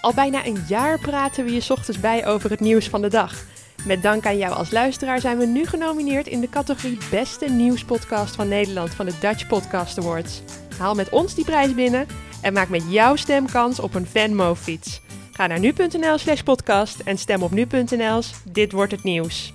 Al 0.00 0.14
bijna 0.14 0.46
een 0.46 0.64
jaar 0.68 0.98
praten 0.98 1.44
we 1.44 1.52
je 1.52 1.66
ochtends 1.68 2.00
bij 2.00 2.26
over 2.26 2.50
het 2.50 2.60
nieuws 2.60 2.88
van 2.88 3.00
de 3.00 3.08
dag. 3.08 3.44
Met 3.86 4.02
dank 4.02 4.26
aan 4.26 4.38
jou 4.38 4.54
als 4.54 4.70
luisteraar 4.70 5.20
zijn 5.20 5.38
we 5.38 5.46
nu 5.46 5.66
genomineerd 5.66 6.26
in 6.26 6.40
de 6.40 6.48
categorie 6.48 6.98
Beste 7.10 7.50
Nieuwspodcast 7.50 8.34
van 8.34 8.48
Nederland 8.48 8.94
van 8.94 9.06
de 9.06 9.12
Dutch 9.20 9.46
Podcast 9.46 9.98
Awards. 9.98 10.42
Haal 10.78 10.94
met 10.94 11.08
ons 11.08 11.34
die 11.34 11.44
prijs 11.44 11.74
binnen 11.74 12.06
en 12.42 12.52
maak 12.52 12.68
met 12.68 12.82
jouw 12.88 13.16
stem 13.16 13.46
kans 13.46 13.80
op 13.80 13.94
een 13.94 14.06
Venmo-fiets. 14.06 15.00
Ga 15.32 15.46
naar 15.46 15.58
nu.nl 15.58 16.18
slash 16.18 16.40
podcast 16.40 17.00
en 17.00 17.18
stem 17.18 17.42
op 17.42 17.50
nu.nl. 17.50 18.22
Dit 18.52 18.72
wordt 18.72 18.92
het 18.92 19.02
nieuws. 19.02 19.52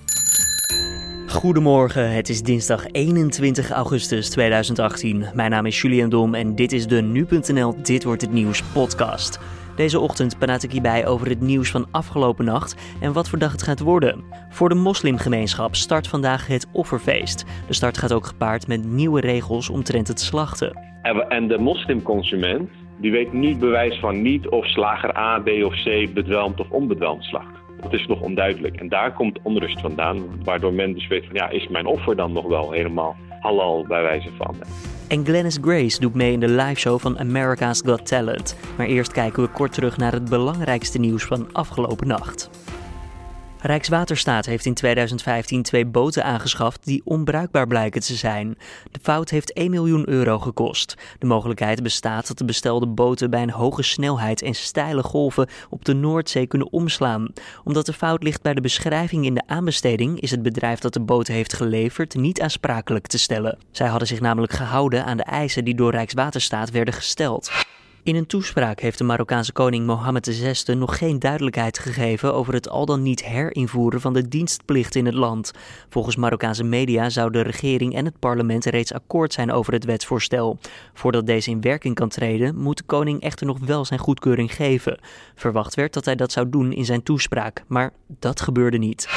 Goedemorgen, 1.28 2.12
het 2.12 2.30
is 2.30 2.42
dinsdag 2.42 2.86
21 2.92 3.70
augustus 3.72 4.30
2018. 4.30 5.26
Mijn 5.34 5.52
naam 5.52 5.66
is 5.66 5.82
Julian 5.82 6.10
Dom 6.10 6.34
en 6.36 6.56
dit 6.56 6.72
is 6.72 6.88
de 6.88 7.02
nu.nl 7.02 7.76
Dit 7.82 8.04
wordt 8.04 8.22
het 8.22 8.32
nieuws 8.32 8.64
podcast. 8.64 9.40
Deze 9.76 10.00
ochtend 10.00 10.40
praat 10.40 10.64
ik 10.64 10.72
hierbij 10.72 11.08
over 11.08 11.30
het 11.30 11.42
nieuws 11.42 11.72
van 11.72 11.88
afgelopen 11.92 12.46
nacht 12.46 12.98
en 13.02 13.14
wat 13.14 13.30
voor 13.30 13.40
dag 13.40 13.52
het 13.52 13.64
gaat 13.64 13.80
worden. 13.80 14.24
Voor 14.50 14.70
de 14.70 14.76
moslimgemeenschap 14.76 15.76
start 15.76 16.08
vandaag 16.08 16.48
het 16.48 16.68
offerfeest. 16.72 17.46
De 17.68 17.74
start 17.74 17.98
gaat 17.98 18.14
ook 18.14 18.26
gepaard 18.26 18.68
met 18.68 18.84
nieuwe 18.86 19.22
regels 19.22 19.70
omtrent 19.70 20.08
het 20.08 20.20
slachten. 20.20 20.80
En 21.30 21.48
de 21.48 21.58
moslimconsument 21.58 22.70
die 22.98 23.12
weet 23.12 23.34
niet 23.34 23.60
bewijs 23.60 24.00
van 24.00 24.22
niet 24.22 24.48
of 24.48 24.66
slager 24.66 25.18
A, 25.18 25.40
B 25.40 25.48
of 25.48 25.74
C 25.84 26.14
bedwelmd 26.14 26.60
of 26.60 26.70
onbedwelmd 26.70 27.24
slacht. 27.24 27.62
Dat 27.82 27.94
is 27.94 28.08
nog 28.08 28.22
onduidelijk. 28.22 28.76
En 28.76 28.90
daar 28.90 29.14
komt 29.14 29.40
onrust 29.44 29.80
vandaan, 29.80 30.44
waardoor 30.44 30.74
men 30.74 30.94
dus 30.94 31.08
weet 31.08 31.26
van 31.26 31.36
ja, 31.36 31.50
is 31.50 31.68
mijn 31.68 31.86
offer 31.86 32.16
dan 32.16 32.32
nog 32.32 32.46
wel 32.46 32.72
helemaal 32.72 33.16
halal 33.44 33.86
bij 33.88 34.02
wijze 34.02 34.30
van. 34.38 34.56
En 35.08 35.26
Glennis 35.26 35.58
Grace 35.62 36.00
doet 36.00 36.14
mee 36.14 36.32
in 36.32 36.40
de 36.40 36.50
liveshow 36.50 37.00
van 37.00 37.20
America's 37.20 37.82
Got 37.86 38.06
Talent. 38.06 38.58
Maar 38.78 38.86
eerst 38.86 39.12
kijken 39.12 39.44
we 39.44 39.50
kort 39.50 39.74
terug 39.74 39.98
naar 39.98 40.12
het 40.12 40.30
belangrijkste 40.30 41.00
nieuws 41.00 41.24
van 41.24 41.48
afgelopen 41.52 42.08
nacht. 42.08 42.50
Rijkswaterstaat 43.66 44.46
heeft 44.46 44.66
in 44.66 44.74
2015 44.74 45.64
twee 45.64 45.86
boten 45.86 46.24
aangeschaft 46.24 46.86
die 46.86 47.02
onbruikbaar 47.06 47.68
blijken 47.68 48.02
te 48.02 48.16
zijn. 48.16 48.58
De 48.92 49.00
fout 49.02 49.30
heeft 49.30 49.54
1 49.54 49.72
miljoen 49.72 50.10
euro 50.10 50.40
gekost. 50.40 50.96
De 51.20 51.26
mogelijkheid 51.26 51.84
bestaat 51.84 52.28
dat 52.28 52.38
de 52.38 52.46
bestelde 52.46 52.88
boten 52.88 53.30
bij 53.30 53.42
een 53.42 53.52
hoge 53.52 53.84
snelheid 53.84 54.42
en 54.42 54.54
steile 54.54 55.04
golven 55.04 55.50
op 55.70 55.86
de 55.86 55.94
Noordzee 55.94 56.48
kunnen 56.48 56.72
omslaan. 56.72 57.34
Omdat 57.64 57.86
de 57.86 57.94
fout 57.94 58.24
ligt 58.24 58.42
bij 58.42 58.54
de 58.54 58.62
beschrijving 58.62 59.26
in 59.26 59.34
de 59.34 59.48
aanbesteding, 59.48 60.20
is 60.20 60.32
het 60.32 60.42
bedrijf 60.42 60.80
dat 60.80 60.94
de 60.94 61.02
boten 61.02 61.34
heeft 61.34 61.54
geleverd 61.54 62.16
niet 62.16 62.42
aansprakelijk 62.42 63.08
te 63.08 63.18
stellen. 63.18 63.58
Zij 63.72 63.88
hadden 63.88 64.08
zich 64.08 64.20
namelijk 64.20 64.54
gehouden 64.54 65.06
aan 65.06 65.18
de 65.18 65.24
eisen 65.24 65.66
die 65.66 65.76
door 65.76 65.92
Rijkswaterstaat 65.92 66.72
werden 66.72 66.94
gesteld. 66.94 67.52
In 68.04 68.16
een 68.16 68.26
toespraak 68.26 68.80
heeft 68.80 68.98
de 68.98 69.04
Marokkaanse 69.04 69.52
koning 69.52 69.86
Mohammed 69.86 70.30
VI 70.32 70.76
nog 70.76 70.98
geen 70.98 71.20
duidelijkheid 71.20 71.80
gegeven 71.80 72.34
over 72.34 72.54
het 72.54 72.70
al 72.70 72.86
dan 72.86 73.02
niet 73.02 73.26
herinvoeren 73.26 74.02
van 74.02 74.14
de 74.14 74.28
dienstplicht 74.28 74.96
in 74.96 75.06
het 75.06 75.14
land. 75.14 75.52
Volgens 75.90 76.16
Marokkaanse 76.16 76.64
media 76.64 77.10
zou 77.10 77.32
de 77.32 77.42
regering 77.42 77.96
en 77.96 78.06
het 78.06 78.20
parlement 78.20 78.66
reeds 78.66 78.94
akkoord 78.94 79.34
zijn 79.34 79.52
over 79.52 79.74
het 79.74 79.86
wetsvoorstel. 79.86 80.60
Voordat 80.94 81.26
deze 81.26 81.50
in 81.50 81.62
werking 81.62 81.96
kan 81.96 82.10
treden, 82.10 82.56
moet 82.56 82.78
de 82.78 82.84
koning 82.84 83.22
echter 83.22 83.46
nog 83.46 83.60
wel 83.60 83.86
zijn 83.86 84.00
goedkeuring 84.00 84.56
geven. 84.56 85.00
Verwacht 85.36 85.76
werd 85.76 85.94
dat 85.94 86.06
hij 86.06 86.16
dat 86.16 86.32
zou 86.32 86.50
doen 86.50 86.72
in 86.72 86.86
zijn 86.86 87.04
toespraak, 87.04 87.64
maar 87.68 87.94
dat 88.20 88.42
gebeurde 88.42 88.78
niet. 88.78 89.08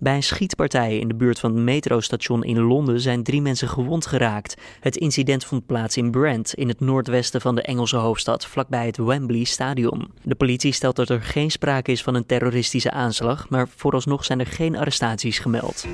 Bij 0.00 0.14
een 0.14 0.22
schietpartij 0.22 0.98
in 0.98 1.08
de 1.08 1.14
buurt 1.14 1.38
van 1.38 1.54
het 1.54 1.62
metrostation 1.62 2.44
in 2.44 2.60
Londen 2.60 3.00
zijn 3.00 3.22
drie 3.22 3.42
mensen 3.42 3.68
gewond 3.68 4.06
geraakt. 4.06 4.56
Het 4.80 4.96
incident 4.96 5.44
vond 5.44 5.66
plaats 5.66 5.96
in 5.96 6.10
Brent, 6.10 6.54
in 6.54 6.68
het 6.68 6.80
noordwesten 6.80 7.40
van 7.40 7.54
de 7.54 7.62
Engelse 7.62 7.96
hoofdstad, 7.96 8.46
vlakbij 8.46 8.86
het 8.86 8.96
Wembley 8.96 9.44
Stadion. 9.44 10.10
De 10.22 10.34
politie 10.34 10.72
stelt 10.72 10.96
dat 10.96 11.08
er 11.08 11.22
geen 11.22 11.50
sprake 11.50 11.92
is 11.92 12.02
van 12.02 12.14
een 12.14 12.26
terroristische 12.26 12.90
aanslag, 12.90 13.48
maar 13.48 13.68
vooralsnog 13.76 14.24
zijn 14.24 14.40
er 14.40 14.46
geen 14.46 14.76
arrestaties 14.76 15.38
gemeld. 15.38 15.86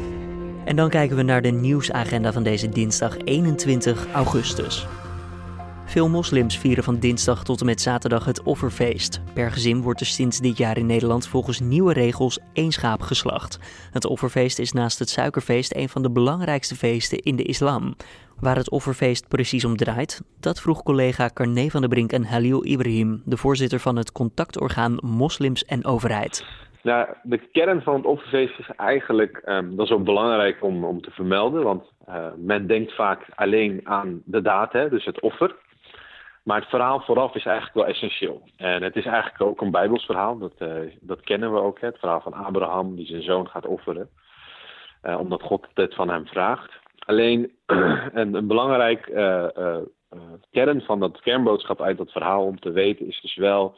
En 0.64 0.76
dan 0.76 0.88
kijken 0.88 1.16
we 1.16 1.22
naar 1.22 1.42
de 1.42 1.50
nieuwsagenda 1.50 2.32
van 2.32 2.42
deze 2.42 2.68
dinsdag 2.68 3.16
21 3.24 4.06
augustus. 4.12 4.86
Veel 5.86 6.08
moslims 6.08 6.58
vieren 6.58 6.84
van 6.84 6.98
dinsdag 6.98 7.44
tot 7.44 7.60
en 7.60 7.66
met 7.66 7.80
zaterdag 7.80 8.24
het 8.24 8.42
offerfeest. 8.42 9.22
Per 9.34 9.50
gezin 9.50 9.82
wordt 9.82 10.00
er 10.00 10.06
sinds 10.06 10.40
dit 10.40 10.58
jaar 10.58 10.78
in 10.78 10.86
Nederland 10.86 11.28
volgens 11.28 11.60
nieuwe 11.60 11.92
regels 11.92 12.38
één 12.52 12.72
schaap 12.72 13.00
geslacht. 13.00 13.58
Het 13.92 14.06
offerfeest 14.06 14.58
is 14.58 14.72
naast 14.72 14.98
het 14.98 15.08
suikerfeest 15.08 15.76
een 15.76 15.88
van 15.88 16.02
de 16.02 16.10
belangrijkste 16.10 16.74
feesten 16.74 17.18
in 17.18 17.36
de 17.36 17.42
islam. 17.42 17.94
Waar 18.40 18.56
het 18.56 18.70
offerfeest 18.70 19.28
precies 19.28 19.64
om 19.64 19.76
draait, 19.76 20.22
dat 20.40 20.60
vroeg 20.60 20.82
collega 20.82 21.30
Carne 21.34 21.70
van 21.70 21.80
der 21.80 21.90
Brink 21.90 22.12
en 22.12 22.24
Halil 22.24 22.64
Ibrahim, 22.64 23.22
de 23.24 23.36
voorzitter 23.36 23.78
van 23.78 23.96
het 23.96 24.12
contactorgaan 24.12 24.96
Moslims 25.00 25.64
en 25.64 25.84
Overheid. 25.84 26.44
Nou, 26.82 27.08
de 27.22 27.40
kern 27.52 27.82
van 27.82 27.94
het 27.94 28.04
offerfeest 28.04 28.58
is 28.58 28.70
eigenlijk, 28.76 29.42
um, 29.46 29.76
dat 29.76 29.86
is 29.86 29.92
ook 29.92 30.04
belangrijk 30.04 30.64
om, 30.64 30.84
om 30.84 31.00
te 31.00 31.10
vermelden, 31.10 31.62
want 31.62 31.92
uh, 32.08 32.26
men 32.36 32.66
denkt 32.66 32.94
vaak 32.94 33.26
alleen 33.34 33.80
aan 33.84 34.22
de 34.24 34.42
daad, 34.42 34.72
dus 34.72 35.04
het 35.04 35.20
offer. 35.20 35.54
Maar 36.46 36.60
het 36.60 36.68
verhaal 36.68 37.00
vooraf 37.00 37.34
is 37.34 37.44
eigenlijk 37.44 37.76
wel 37.76 37.86
essentieel. 37.86 38.42
En 38.56 38.82
het 38.82 38.96
is 38.96 39.04
eigenlijk 39.04 39.40
ook 39.40 39.60
een 39.60 39.70
Bijbels 39.70 40.04
verhaal. 40.04 40.38
Dat, 40.38 40.52
uh, 40.58 40.92
dat 41.00 41.20
kennen 41.20 41.52
we 41.52 41.60
ook. 41.60 41.80
Het 41.80 41.98
verhaal 41.98 42.20
van 42.20 42.32
Abraham 42.32 42.96
die 42.96 43.06
zijn 43.06 43.22
zoon 43.22 43.48
gaat 43.48 43.66
offeren. 43.66 44.08
Uh, 45.02 45.18
omdat 45.20 45.42
God 45.42 45.66
het 45.74 45.94
van 45.94 46.08
hem 46.08 46.26
vraagt. 46.26 46.72
Alleen 47.06 47.52
een, 48.20 48.34
een 48.34 48.46
belangrijk 48.46 49.06
uh, 49.06 49.46
kern 50.50 50.80
van 50.80 51.00
dat 51.00 51.20
kernboodschap 51.20 51.80
uit 51.80 51.98
dat 51.98 52.12
verhaal 52.12 52.44
om 52.44 52.60
te 52.60 52.70
weten 52.70 53.06
is 53.06 53.20
dus 53.20 53.36
wel 53.36 53.76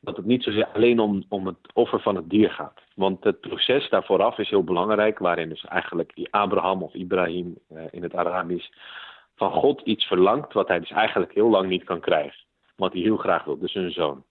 dat 0.00 0.16
het 0.16 0.26
niet 0.26 0.42
zozeer 0.42 0.66
alleen 0.74 0.98
om, 0.98 1.24
om 1.28 1.46
het 1.46 1.72
offer 1.72 2.00
van 2.00 2.16
het 2.16 2.30
dier 2.30 2.50
gaat. 2.50 2.80
Want 2.94 3.24
het 3.24 3.40
proces 3.40 3.88
daar 3.88 4.04
vooraf 4.04 4.38
is 4.38 4.50
heel 4.50 4.64
belangrijk, 4.64 5.18
waarin 5.18 5.48
dus 5.48 5.64
eigenlijk 5.64 6.14
die 6.14 6.28
Abraham 6.32 6.82
of 6.82 6.94
Ibrahim 6.94 7.58
in 7.90 8.02
het 8.02 8.14
Arabisch 8.14 8.68
van 9.40 9.52
God 9.52 9.80
iets 9.80 10.04
verlangt 10.04 10.52
wat 10.52 10.68
hij 10.68 10.80
dus 10.80 10.90
eigenlijk 10.90 11.34
heel 11.34 11.48
lang 11.48 11.68
niet 11.68 11.84
kan 11.84 12.00
krijgen. 12.00 12.44
Wat 12.76 12.92
hij 12.92 13.02
heel 13.02 13.16
graag 13.16 13.44
wil, 13.44 13.58
dus 13.58 13.74
een 13.74 13.90
zoon. 13.90 14.24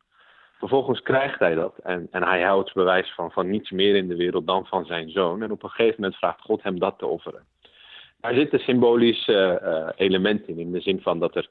Vervolgens 0.58 1.02
krijgt 1.02 1.40
hij 1.40 1.56
dat 1.56 1.78
en, 1.78 2.08
en 2.12 2.24
hij 2.24 2.42
houdt 2.42 2.74
bewijs 2.74 3.14
van, 3.14 3.32
van 3.32 3.50
niets 3.50 3.72
meer 3.72 3.96
in 3.96 4.08
de 4.08 4.16
wereld 4.16 4.48
dan 4.48 4.66
van 4.66 4.86
zijn 4.86 5.10
zoon. 5.10 5.42
En 5.42 5.52
op 5.52 5.64
een 5.64 5.70
gegeven 5.70 5.96
moment 6.02 6.20
vraagt 6.20 6.42
God 6.42 6.64
hem 6.64 6.80
dat 6.80 6.98
te 6.98 7.06
offeren. 7.06 7.46
Daar 8.22 8.34
zit 8.34 8.54
een 8.54 8.60
symbolisch 8.60 9.28
uh, 9.28 9.90
element 9.96 10.48
in, 10.48 10.60
in 10.60 10.72
de 10.72 10.82
zin 10.82 11.02
van 11.02 11.20
dat, 11.20 11.36
er, 11.36 11.48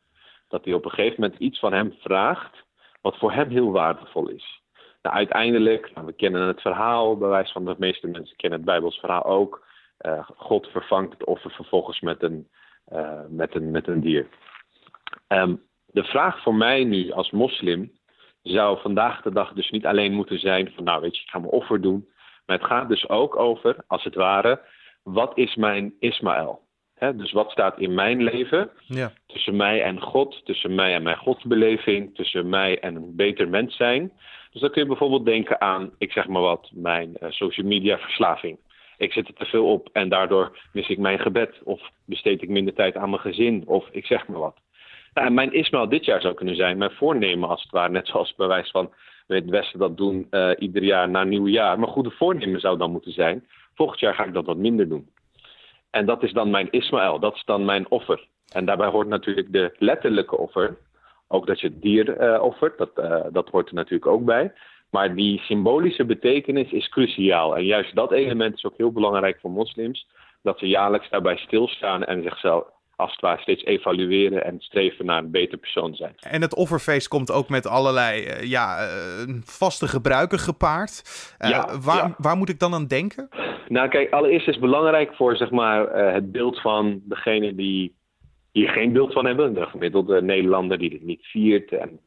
dat 0.48 0.64
hij 0.64 0.74
op 0.74 0.84
een 0.84 0.90
gegeven 0.90 1.20
moment 1.20 1.40
iets 1.40 1.58
van 1.58 1.72
hem 1.72 1.94
vraagt 1.98 2.64
wat 3.00 3.16
voor 3.16 3.32
hem 3.32 3.48
heel 3.48 3.70
waardevol 3.70 4.28
is. 4.28 4.62
Nou, 5.02 5.16
uiteindelijk, 5.16 5.90
nou, 5.94 6.06
we 6.06 6.12
kennen 6.12 6.46
het 6.46 6.60
verhaal, 6.60 7.16
bewijs 7.16 7.52
van 7.52 7.64
de 7.64 7.74
meeste 7.78 8.06
mensen 8.06 8.36
kennen 8.36 8.58
het 8.58 8.68
Bijbels 8.68 8.98
verhaal 8.98 9.24
ook. 9.24 9.66
Uh, 10.00 10.28
God 10.36 10.66
vervangt 10.66 11.12
het 11.12 11.24
offer 11.24 11.50
vervolgens 11.50 12.00
met 12.00 12.22
een, 12.22 12.48
uh, 12.92 13.20
met, 13.28 13.54
een, 13.54 13.70
met 13.70 13.86
een 13.86 14.00
dier. 14.00 14.26
Um, 15.28 15.62
de 15.86 16.04
vraag 16.04 16.42
voor 16.42 16.54
mij 16.54 16.84
nu 16.84 17.10
als 17.10 17.30
moslim 17.30 17.92
zou 18.42 18.80
vandaag 18.80 19.22
de 19.22 19.32
dag 19.32 19.52
dus 19.52 19.70
niet 19.70 19.86
alleen 19.86 20.12
moeten 20.12 20.38
zijn 20.38 20.72
van 20.74 20.84
nou 20.84 21.00
weet 21.00 21.16
je, 21.16 21.22
ik 21.22 21.28
ga 21.28 21.38
mijn 21.38 21.52
offer 21.52 21.80
doen. 21.80 22.08
Maar 22.46 22.58
het 22.58 22.66
gaat 22.66 22.88
dus 22.88 23.08
ook 23.08 23.36
over, 23.36 23.76
als 23.86 24.04
het 24.04 24.14
ware, 24.14 24.60
wat 25.02 25.38
is 25.38 25.54
mijn 25.54 25.94
Ismaël? 25.98 26.66
He, 26.94 27.16
dus 27.16 27.32
wat 27.32 27.50
staat 27.50 27.78
in 27.78 27.94
mijn 27.94 28.22
leven 28.22 28.70
ja. 28.86 29.12
tussen 29.26 29.56
mij 29.56 29.82
en 29.82 30.00
God, 30.00 30.44
tussen 30.44 30.74
mij 30.74 30.94
en 30.94 31.02
mijn 31.02 31.16
godsbeleving, 31.16 32.14
tussen 32.14 32.48
mij 32.48 32.80
en 32.80 32.94
een 32.94 33.16
beter 33.16 33.48
mens 33.48 33.76
zijn. 33.76 34.12
Dus 34.50 34.60
dan 34.60 34.70
kun 34.70 34.82
je 34.82 34.88
bijvoorbeeld 34.88 35.24
denken 35.24 35.60
aan, 35.60 35.90
ik 35.98 36.12
zeg 36.12 36.26
maar 36.26 36.42
wat, 36.42 36.70
mijn 36.72 37.16
uh, 37.20 37.30
social 37.30 37.66
media 37.66 37.98
verslaving 37.98 38.58
ik 38.98 39.12
zit 39.12 39.28
er 39.28 39.34
te 39.34 39.44
veel 39.44 39.66
op 39.66 39.88
en 39.92 40.08
daardoor 40.08 40.58
mis 40.72 40.88
ik 40.88 40.98
mijn 40.98 41.18
gebed. 41.18 41.60
Of 41.64 41.80
besteed 42.04 42.42
ik 42.42 42.48
minder 42.48 42.74
tijd 42.74 42.96
aan 42.96 43.10
mijn 43.10 43.22
gezin. 43.22 43.62
Of 43.66 43.88
ik 43.90 44.06
zeg 44.06 44.26
maar 44.26 44.38
wat. 44.38 44.56
Nou, 45.14 45.30
mijn 45.30 45.52
Ismaël 45.52 45.88
dit 45.88 46.04
jaar 46.04 46.20
zou 46.20 46.34
kunnen 46.34 46.56
zijn, 46.56 46.78
mijn 46.78 46.90
voornemen 46.90 47.48
als 47.48 47.62
het 47.62 47.72
ware. 47.72 47.92
Net 47.92 48.06
zoals 48.06 48.34
bij 48.34 48.64
van 48.64 48.92
het 49.26 49.50
Westen 49.50 49.78
dat 49.78 49.96
doen 49.96 50.26
uh, 50.30 50.50
ieder 50.58 50.82
jaar 50.82 51.08
na 51.08 51.24
nieuwjaar. 51.24 51.78
Maar 51.78 51.88
goede 51.88 52.10
voornemen 52.10 52.60
zou 52.60 52.78
dan 52.78 52.90
moeten 52.90 53.12
zijn. 53.12 53.46
Volgend 53.74 54.00
jaar 54.00 54.14
ga 54.14 54.24
ik 54.24 54.32
dat 54.32 54.46
wat 54.46 54.56
minder 54.56 54.88
doen. 54.88 55.08
En 55.90 56.06
dat 56.06 56.22
is 56.22 56.32
dan 56.32 56.50
mijn 56.50 56.70
Ismaël, 56.70 57.18
dat 57.18 57.34
is 57.34 57.44
dan 57.44 57.64
mijn 57.64 57.90
offer. 57.90 58.26
En 58.52 58.64
daarbij 58.64 58.88
hoort 58.88 59.08
natuurlijk 59.08 59.52
de 59.52 59.74
letterlijke 59.78 60.36
offer. 60.36 60.76
Ook 61.28 61.46
dat 61.46 61.60
je 61.60 61.66
het 61.66 61.82
dier 61.82 62.20
uh, 62.20 62.42
offert, 62.42 62.78
dat, 62.78 62.90
uh, 62.96 63.24
dat 63.32 63.48
hoort 63.48 63.68
er 63.68 63.74
natuurlijk 63.74 64.10
ook 64.10 64.24
bij. 64.24 64.52
Maar 64.90 65.14
die 65.14 65.40
symbolische 65.40 66.04
betekenis 66.04 66.70
is 66.70 66.88
cruciaal. 66.88 67.56
En 67.56 67.64
juist 67.64 67.94
dat 67.94 68.12
element 68.12 68.54
is 68.54 68.64
ook 68.64 68.76
heel 68.76 68.92
belangrijk 68.92 69.38
voor 69.40 69.50
moslims. 69.50 70.06
Dat 70.42 70.58
ze 70.58 70.66
jaarlijks 70.66 71.10
daarbij 71.10 71.36
stilstaan 71.36 72.04
en 72.04 72.22
zichzelf 72.22 72.64
als 72.98 73.10
het 73.10 73.20
ware 73.20 73.40
steeds 73.40 73.64
evalueren 73.64 74.44
en 74.44 74.60
streven 74.60 75.06
naar 75.06 75.18
een 75.18 75.30
beter 75.30 75.58
persoon 75.58 75.94
zijn. 75.94 76.14
En 76.16 76.42
het 76.42 76.54
offerfeest 76.54 77.08
komt 77.08 77.32
ook 77.32 77.48
met 77.48 77.66
allerlei 77.66 78.24
uh, 78.24 78.42
ja, 78.42 78.78
uh, 78.78 79.34
vaste 79.44 79.88
gebruiken 79.88 80.38
gepaard. 80.38 81.02
Uh, 81.38 81.50
ja, 81.50 81.78
waar, 81.80 81.96
ja. 81.96 82.14
waar, 82.18 82.36
moet 82.36 82.48
ik 82.48 82.58
dan 82.58 82.74
aan 82.74 82.86
denken? 82.86 83.28
Nou 83.68 83.88
kijk, 83.88 84.10
allereerst 84.10 84.48
is 84.48 84.54
het 84.54 84.64
belangrijk 84.64 85.14
voor 85.14 85.36
zeg 85.36 85.50
maar, 85.50 86.12
het 86.12 86.32
beeld 86.32 86.60
van 86.60 87.00
degene 87.04 87.54
die 87.54 87.96
hier 88.52 88.68
geen 88.68 88.92
beeld 88.92 89.12
van 89.12 89.26
hebben. 89.26 89.54
De 89.54 89.66
gemiddelde 89.66 90.22
Nederlander 90.22 90.78
die 90.78 90.90
dit 90.90 91.02
niet 91.02 91.26
viert. 91.26 91.72
En 91.72 92.00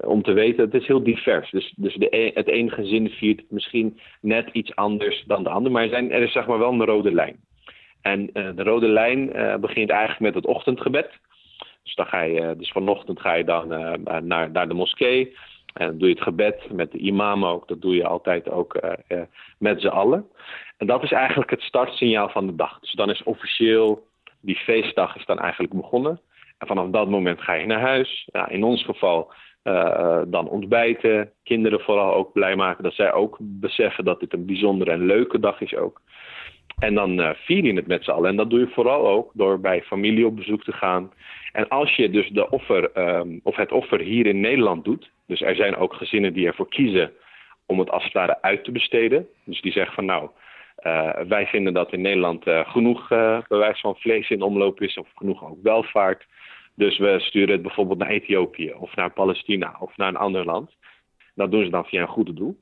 om 0.00 0.22
te 0.22 0.32
weten, 0.32 0.64
het 0.64 0.74
is 0.74 0.86
heel 0.86 1.02
divers. 1.02 1.50
Dus, 1.50 1.72
dus 1.76 1.94
de, 1.94 2.16
e, 2.16 2.30
het 2.34 2.46
ene 2.46 2.70
gezin 2.70 3.08
viert 3.08 3.42
misschien 3.48 3.98
net 4.20 4.48
iets 4.52 4.76
anders 4.76 5.24
dan 5.26 5.42
de 5.42 5.48
ander. 5.48 5.72
Maar 5.72 5.82
er, 5.82 5.88
zijn, 5.88 6.12
er 6.12 6.22
is 6.22 6.32
zeg 6.32 6.46
maar 6.46 6.58
wel 6.58 6.72
een 6.72 6.84
rode 6.84 7.12
lijn. 7.12 7.36
En 8.02 8.26
de 8.32 8.62
rode 8.62 8.88
lijn 8.88 9.32
begint 9.60 9.90
eigenlijk 9.90 10.20
met 10.20 10.34
het 10.34 10.46
ochtendgebed. 10.46 11.10
Dus, 11.82 11.94
dan 11.94 12.06
ga 12.06 12.22
je, 12.22 12.54
dus 12.58 12.70
vanochtend 12.70 13.20
ga 13.20 13.34
je 13.34 13.44
dan 13.44 13.68
naar, 14.24 14.50
naar 14.50 14.68
de 14.68 14.74
moskee. 14.74 15.36
En 15.74 15.86
dan 15.86 15.98
doe 15.98 16.08
je 16.08 16.14
het 16.14 16.22
gebed 16.22 16.70
met 16.70 16.92
de 16.92 16.98
imam 16.98 17.44
ook. 17.44 17.68
Dat 17.68 17.80
doe 17.80 17.94
je 17.94 18.06
altijd 18.06 18.50
ook 18.50 18.80
met 19.58 19.80
z'n 19.80 19.86
allen. 19.86 20.26
En 20.76 20.86
dat 20.86 21.02
is 21.02 21.12
eigenlijk 21.12 21.50
het 21.50 21.62
startsignaal 21.62 22.28
van 22.28 22.46
de 22.46 22.54
dag. 22.54 22.78
Dus 22.80 22.92
dan 22.92 23.10
is 23.10 23.22
officieel 23.22 24.06
die 24.40 24.56
feestdag 24.56 25.16
is 25.16 25.24
dan 25.24 25.38
eigenlijk 25.38 25.72
begonnen. 25.72 26.20
En 26.58 26.66
vanaf 26.66 26.90
dat 26.90 27.08
moment 27.08 27.40
ga 27.40 27.52
je 27.52 27.66
naar 27.66 27.80
huis. 27.80 28.28
Ja, 28.32 28.48
in 28.48 28.64
ons 28.64 28.84
geval 28.84 29.32
uh, 29.64 30.22
dan 30.26 30.48
ontbijten. 30.48 31.30
Kinderen 31.42 31.80
vooral 31.80 32.14
ook 32.14 32.32
blij 32.32 32.56
maken 32.56 32.82
dat 32.82 32.94
zij 32.94 33.12
ook 33.12 33.36
beseffen 33.40 34.04
dat 34.04 34.20
dit 34.20 34.32
een 34.32 34.46
bijzondere 34.46 34.90
en 34.90 35.06
leuke 35.06 35.38
dag 35.38 35.60
is 35.60 35.74
ook. 35.74 36.00
En 36.78 36.94
dan 36.94 37.20
uh, 37.20 37.30
vier 37.34 37.64
je 37.64 37.72
het 37.72 37.86
met 37.86 38.04
z'n 38.04 38.10
allen. 38.10 38.30
En 38.30 38.36
dat 38.36 38.50
doe 38.50 38.58
je 38.58 38.68
vooral 38.68 39.08
ook 39.08 39.30
door 39.34 39.60
bij 39.60 39.82
familie 39.82 40.26
op 40.26 40.36
bezoek 40.36 40.64
te 40.64 40.72
gaan. 40.72 41.12
En 41.52 41.68
als 41.68 41.96
je 41.96 42.10
dus 42.10 42.28
de 42.28 42.50
offer, 42.50 42.98
um, 43.18 43.40
of 43.42 43.56
het 43.56 43.72
offer 43.72 44.00
hier 44.00 44.26
in 44.26 44.40
Nederland 44.40 44.84
doet, 44.84 45.10
dus 45.26 45.40
er 45.40 45.54
zijn 45.54 45.76
ook 45.76 45.94
gezinnen 45.94 46.32
die 46.32 46.46
ervoor 46.46 46.68
kiezen 46.68 47.12
om 47.66 47.78
het 47.78 47.90
als 47.90 48.12
uit 48.40 48.64
te 48.64 48.72
besteden. 48.72 49.28
Dus 49.44 49.60
die 49.60 49.72
zeggen 49.72 49.94
van 49.94 50.04
nou, 50.04 50.28
wij 51.28 51.46
vinden 51.46 51.74
dat 51.74 51.92
in 51.92 52.00
Nederland 52.00 52.44
genoeg 52.46 53.08
bewijs 53.48 53.80
van 53.80 53.96
vlees 53.96 54.30
in 54.30 54.42
omloop 54.42 54.80
is 54.80 54.98
of 54.98 55.08
genoeg 55.14 55.44
ook 55.44 55.62
welvaart. 55.62 56.26
Dus 56.74 56.98
we 56.98 57.20
sturen 57.20 57.52
het 57.52 57.62
bijvoorbeeld 57.62 57.98
naar 57.98 58.08
Ethiopië 58.08 58.72
of 58.72 58.96
naar 58.96 59.12
Palestina 59.12 59.76
of 59.78 59.96
naar 59.96 60.08
een 60.08 60.16
ander 60.16 60.44
land. 60.44 60.76
Dat 61.34 61.50
doen 61.50 61.64
ze 61.64 61.70
dan 61.70 61.84
via 61.84 62.02
een 62.02 62.08
goede 62.08 62.32
doel. 62.32 62.56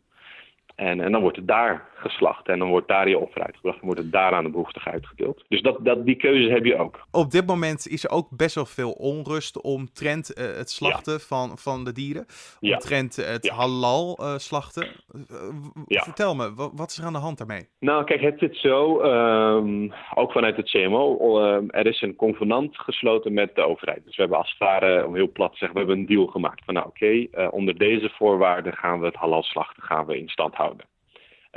En, 0.75 1.01
en 1.01 1.13
dan 1.13 1.21
wordt 1.21 1.37
het 1.37 1.49
daar 1.49 1.91
geslacht 1.95 2.49
en 2.49 2.59
dan 2.59 2.69
wordt 2.69 2.89
daar 2.89 3.09
je 3.09 3.19
offer 3.19 3.43
uitgebracht. 3.43 3.77
Dan 3.77 3.87
wordt 3.87 4.01
het 4.01 4.13
daar 4.13 4.33
aan 4.33 4.45
de 4.45 4.51
behoeftigen 4.51 4.93
uitgedeeld. 4.93 5.45
Dus 5.49 5.63
dat, 5.63 5.79
dat, 5.85 6.07
die 6.07 6.17
keuze 6.17 6.51
heb 6.51 6.65
je 6.65 6.77
ook. 6.77 7.07
Op 7.11 7.31
dit 7.31 7.47
moment 7.47 7.89
is 7.89 8.05
er 8.05 8.11
ook 8.11 8.29
best 8.31 8.55
wel 8.55 8.67
veel 8.67 8.91
onrust 8.93 9.61
omtrent 9.61 10.39
uh, 10.39 10.45
het 10.57 10.71
slachten 10.71 11.21
van, 11.21 11.59
van 11.59 11.85
de 11.85 11.93
dieren. 11.93 12.27
Omtrent 12.61 13.17
ja. 13.17 13.23
het 13.23 13.49
halal 13.49 14.19
uh, 14.21 14.37
slachten. 14.37 14.87
Uh, 15.15 16.03
vertel 16.03 16.35
me, 16.35 16.71
wat 16.75 16.91
is 16.91 16.99
er 16.99 17.05
aan 17.05 17.13
de 17.13 17.19
hand 17.19 17.39
daarmee? 17.39 17.69
Nou, 17.81 18.05
kijk, 18.05 18.21
het 18.21 18.39
zit 18.39 18.57
zo, 18.57 19.03
um, 19.03 19.93
ook 20.15 20.33
vanuit 20.33 20.57
het 20.57 20.71
CMO. 20.71 21.41
Um, 21.45 21.71
er 21.71 21.87
is 21.87 22.03
een 22.03 22.17
convenant 22.17 22.79
gesloten 22.79 23.33
met 23.33 23.55
de 23.55 23.63
overheid. 23.63 24.05
Dus 24.05 24.17
we 24.17 24.23
hebben 24.23 24.39
als 24.39 24.51
het 24.51 24.59
ware, 24.59 25.07
om 25.07 25.15
heel 25.15 25.33
plat 25.33 25.53
te 25.53 25.59
zeggen, 25.59 25.79
we 25.79 25.85
hebben 25.85 25.99
een 25.99 26.17
deal 26.17 26.27
gemaakt. 26.27 26.65
Van 26.65 26.75
nou, 26.75 26.87
oké, 26.87 27.29
okay, 27.31 27.49
onder 27.51 27.79
deze 27.79 28.11
voorwaarden 28.15 28.73
gaan 28.73 29.01
we 29.01 29.07
het 29.07 29.15
halal 29.15 29.43
slachten 29.43 29.83
gaan 29.83 30.07
we 30.07 30.19
in 30.19 30.29
stand 30.29 30.55
houden. 30.55 30.72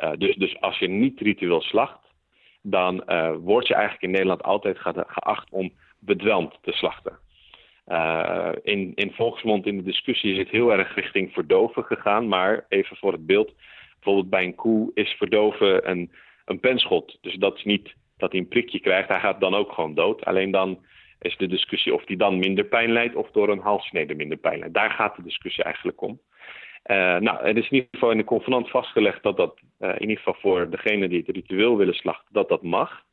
Uh, 0.04 0.12
dus, 0.18 0.36
dus 0.36 0.62
als 0.62 0.80
je 0.80 0.88
niet 0.88 1.20
ritueel 1.20 1.62
slacht, 1.62 2.00
dan 2.62 3.04
uh, 3.08 3.36
word 3.40 3.68
je 3.68 3.74
eigenlijk 3.74 4.04
in 4.04 4.12
Nederland 4.12 4.44
altijd 4.44 4.78
geacht 5.08 5.50
om 5.52 5.72
bedwelmd 6.00 6.58
te 6.62 6.72
slachten. 6.72 7.18
Uh, 7.88 8.52
in, 8.64 8.92
in 8.96 9.12
volksmond 9.12 9.66
in 9.66 9.78
de 9.78 9.84
discussie 9.84 10.32
is 10.32 10.38
het 10.38 10.50
heel 10.50 10.72
erg 10.72 10.96
richting 10.96 11.34
verdoven 11.34 11.84
gegaan, 11.84 12.28
maar 12.28 12.66
even 12.70 12.98
voor 12.98 13.12
het 13.12 13.26
beeld, 13.26 13.54
bijvoorbeeld 13.94 14.30
bij 14.30 14.44
een 14.44 14.56
koe 14.56 14.92
is 14.94 15.12
verdoven 15.12 15.90
een, 15.90 16.12
een 16.46 16.60
penschot. 16.60 17.18
Dus 17.22 17.36
dat 17.36 17.58
is 17.58 17.64
niet 17.64 17.96
dat 18.18 18.32
hij 18.32 18.40
een 18.40 18.48
prikje 18.48 18.80
krijgt, 18.80 19.10
hij 19.10 19.20
gaat 19.20 19.40
dan 19.40 19.56
ook 19.56 19.72
gewoon 19.72 19.94
dood. 19.94 20.26
Alleen 20.26 20.52
dan 20.52 20.80
is 21.20 21.38
de 21.38 21.48
discussie 21.48 21.94
of 21.94 22.02
hij 22.06 22.16
dan 22.16 22.40
minder 22.40 22.66
pijn 22.66 22.92
leidt 22.92 23.16
of 23.16 23.32
door 23.32 23.50
een 23.50 23.60
halssnede 23.60 24.16
minder 24.16 24.38
pijn 24.38 24.60
leidt. 24.60 24.74
Daar 24.74 24.92
gaat 24.92 25.16
de 25.16 25.24
discussie 25.24 25.64
eigenlijk 25.64 26.02
om. 26.02 26.20
Uh, 26.86 27.18
nou, 27.18 27.48
het 27.48 27.58
is 27.58 27.70
in 27.70 27.74
ieder 27.74 27.90
geval 27.92 28.12
in 28.12 28.18
de 28.18 28.24
convenant 28.24 28.70
vastgelegd 28.70 29.24
dat 29.24 29.38
dat 29.38 29.60
uh, 29.80 29.90
in 29.90 30.02
ieder 30.02 30.18
geval 30.18 30.36
voor 30.40 30.70
degene 30.70 31.08
die 31.08 31.24
het 31.26 31.36
ritueel 31.36 31.78
willen 31.78 31.94
slachten, 31.94 32.34
dat 32.34 32.50
dat 32.50 32.64
mag. 32.64 33.04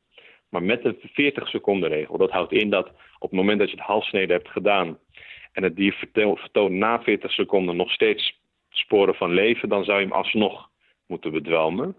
Maar 0.48 0.62
met 0.62 0.84
een 0.84 0.98
40 1.00 1.48
seconden 1.48 1.88
regel. 1.88 2.18
Dat 2.18 2.30
houdt 2.30 2.52
in 2.52 2.70
dat 2.70 2.86
op 3.18 3.30
het 3.30 3.38
moment 3.38 3.58
dat 3.58 3.70
je 3.70 3.76
het 3.76 3.84
halssnede 3.84 4.32
hebt 4.32 4.48
gedaan 4.48 4.98
en 5.52 5.62
het 5.62 5.76
dier 5.76 6.08
vertoont 6.12 6.72
na 6.72 7.02
40 7.02 7.32
seconden 7.32 7.76
nog 7.76 7.90
steeds 7.90 8.40
sporen 8.70 9.14
van 9.14 9.32
leven, 9.32 9.68
dan 9.68 9.84
zou 9.84 9.98
je 9.98 10.04
hem 10.04 10.14
alsnog 10.14 10.68
moeten 11.06 11.32
bedwelmen. 11.32 11.96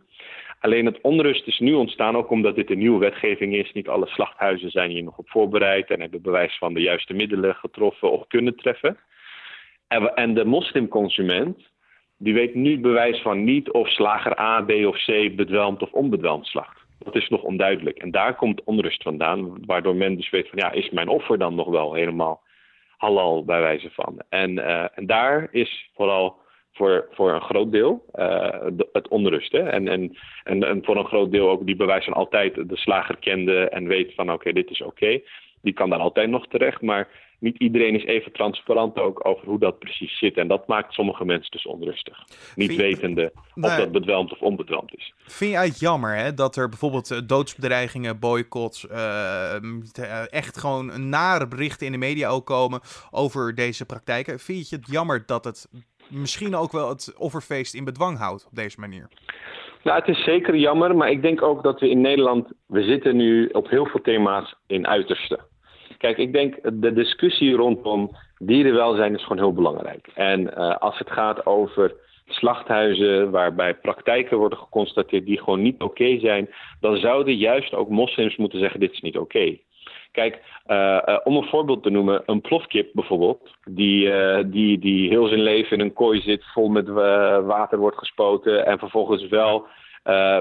Alleen 0.59 0.85
het 0.85 1.01
onrust 1.01 1.47
is 1.47 1.59
nu 1.59 1.73
ontstaan, 1.73 2.15
ook 2.15 2.29
omdat 2.29 2.55
dit 2.55 2.69
een 2.69 2.77
nieuwe 2.77 2.99
wetgeving 2.99 3.53
is. 3.55 3.71
Niet 3.71 3.87
alle 3.87 4.07
slachthuizen 4.07 4.71
zijn 4.71 4.89
hier 4.89 5.03
nog 5.03 5.17
op 5.17 5.29
voorbereid 5.29 5.89
en 5.89 6.01
hebben 6.01 6.21
bewijs 6.21 6.57
van 6.57 6.73
de 6.73 6.81
juiste 6.81 7.13
middelen 7.13 7.55
getroffen 7.55 8.11
of 8.11 8.27
kunnen 8.27 8.55
treffen. 8.55 8.97
En, 10.15 10.33
de 10.33 10.45
moslimconsument, 10.45 11.71
die 12.17 12.33
weet 12.33 12.55
nu 12.55 12.79
bewijs 12.79 13.21
van 13.21 13.43
niet 13.43 13.71
of 13.71 13.89
slager 13.89 14.39
A, 14.39 14.61
B 14.61 14.71
of 14.71 14.97
C 15.05 15.35
bedwelmd 15.35 15.81
of 15.81 15.91
onbedwelmd 15.91 16.45
slacht. 16.45 16.81
Dat 16.99 17.15
is 17.15 17.29
nog 17.29 17.41
onduidelijk. 17.41 17.97
En 17.97 18.11
daar 18.11 18.35
komt 18.35 18.63
onrust 18.63 19.03
vandaan, 19.03 19.65
waardoor 19.65 19.95
men 19.95 20.15
dus 20.15 20.29
weet 20.29 20.49
van 20.49 20.59
ja, 20.59 20.71
is 20.71 20.89
mijn 20.89 21.07
offer 21.07 21.37
dan 21.37 21.55
nog 21.55 21.67
wel 21.67 21.93
helemaal 21.93 22.41
halal 22.97 23.45
bij 23.45 23.61
wijze 23.61 23.89
van. 23.91 24.21
En, 24.29 24.51
uh, 24.51 24.85
en 24.97 25.05
daar 25.05 25.47
is 25.51 25.89
vooral 25.95 26.41
voor, 26.73 27.07
voor 27.11 27.31
een 27.33 27.41
groot 27.41 27.71
deel 27.71 28.05
uh, 28.15 28.49
het 28.91 29.07
onrust. 29.07 29.51
Hè? 29.51 29.69
En, 29.69 29.87
en, 29.87 30.17
en, 30.43 30.63
en, 30.63 30.83
voor 30.83 30.97
een 30.97 31.05
groot 31.05 31.31
deel 31.31 31.49
ook 31.49 31.65
die 31.65 31.75
bewijs 31.75 32.03
van 32.03 32.13
altijd 32.13 32.69
de 32.69 32.77
slager 32.77 33.17
kende 33.17 33.69
en 33.69 33.87
weet 33.87 34.13
van 34.13 34.31
oké, 34.31 34.53
dit 34.53 34.69
is 34.69 34.81
oké. 34.81 35.21
Die 35.63 35.73
kan 35.73 35.89
daar 35.89 35.99
altijd 35.99 36.29
nog 36.29 36.47
terecht, 36.47 36.81
maar 36.81 37.07
niet 37.43 37.57
iedereen 37.57 37.95
is 37.95 38.03
even 38.05 38.31
transparant 38.31 38.99
ook 38.99 39.27
over 39.27 39.45
hoe 39.47 39.59
dat 39.59 39.79
precies 39.79 40.17
zit. 40.17 40.37
En 40.37 40.47
dat 40.47 40.67
maakt 40.67 40.93
sommige 40.93 41.25
mensen 41.25 41.51
dus 41.51 41.65
onrustig. 41.65 42.17
Niet 42.55 42.75
wetende 42.75 43.31
of 43.55 43.75
dat 43.75 43.91
bedwelmd 43.91 44.31
of 44.31 44.39
onbedwelmd 44.39 44.95
is. 44.95 45.13
Vind 45.25 45.51
je 45.51 45.57
het 45.57 45.79
jammer 45.79 46.15
hè, 46.15 46.33
dat 46.33 46.55
er 46.55 46.69
bijvoorbeeld 46.69 47.11
uh, 47.11 47.17
doodsbedreigingen, 47.25 48.19
boycotts, 48.19 48.87
uh, 48.91 50.33
echt 50.33 50.57
gewoon 50.57 51.09
nare 51.09 51.47
berichten 51.47 51.85
in 51.85 51.91
de 51.91 51.97
media 51.97 52.29
ook 52.29 52.45
komen 52.45 52.79
over 53.11 53.55
deze 53.55 53.85
praktijken? 53.85 54.39
Vind 54.39 54.69
je 54.69 54.75
het 54.75 54.87
jammer 54.91 55.23
dat 55.25 55.45
het 55.45 55.69
misschien 56.09 56.55
ook 56.55 56.71
wel 56.71 56.89
het 56.89 57.15
offerfeest 57.17 57.73
in 57.73 57.83
bedwang 57.83 58.17
houdt 58.17 58.45
op 58.45 58.55
deze 58.55 58.79
manier? 58.79 59.07
Nou, 59.83 59.99
het 59.99 60.07
is 60.07 60.23
zeker 60.23 60.55
jammer, 60.55 60.95
maar 60.95 61.09
ik 61.09 61.21
denk 61.21 61.41
ook 61.41 61.63
dat 61.63 61.79
we 61.79 61.89
in 61.89 62.01
Nederland, 62.01 62.51
we 62.67 62.83
zitten 62.83 63.15
nu 63.15 63.47
op 63.47 63.69
heel 63.69 63.85
veel 63.85 64.01
thema's 64.01 64.55
in 64.67 64.87
uiterste. 64.87 65.39
Kijk, 66.03 66.17
ik 66.17 66.33
denk 66.33 66.55
de 66.81 66.93
discussie 66.93 67.55
rondom 67.55 68.11
dierenwelzijn 68.37 69.15
is 69.15 69.21
gewoon 69.21 69.37
heel 69.37 69.53
belangrijk. 69.53 70.07
En 70.13 70.41
uh, 70.41 70.77
als 70.77 70.97
het 70.97 71.11
gaat 71.11 71.45
over 71.45 71.95
slachthuizen 72.27 73.31
waarbij 73.31 73.73
praktijken 73.73 74.37
worden 74.37 74.57
geconstateerd 74.57 75.25
die 75.25 75.37
gewoon 75.37 75.61
niet 75.61 75.81
oké 75.81 76.19
zijn, 76.19 76.49
dan 76.79 76.97
zouden 76.97 77.35
juist 77.35 77.73
ook 77.73 77.89
moslims 77.89 78.35
moeten 78.35 78.59
zeggen: 78.59 78.79
dit 78.79 78.91
is 78.91 79.01
niet 79.01 79.17
oké. 79.17 79.57
Kijk, 80.11 80.41
uh, 80.67 81.01
uh, 81.05 81.19
om 81.23 81.35
een 81.35 81.47
voorbeeld 81.47 81.83
te 81.83 81.89
noemen, 81.89 82.23
een 82.25 82.41
plofkip 82.41 82.89
bijvoorbeeld, 82.93 83.55
die, 83.69 84.11
die, 84.49 84.79
die 84.79 85.09
heel 85.09 85.27
zijn 85.27 85.43
leven 85.43 85.77
in 85.77 85.85
een 85.85 85.93
kooi 85.93 86.21
zit, 86.21 86.43
vol 86.53 86.69
met 86.69 86.87
water 87.45 87.77
wordt 87.77 87.97
gespoten 87.97 88.65
en 88.65 88.79
vervolgens 88.79 89.27
wel 89.27 89.67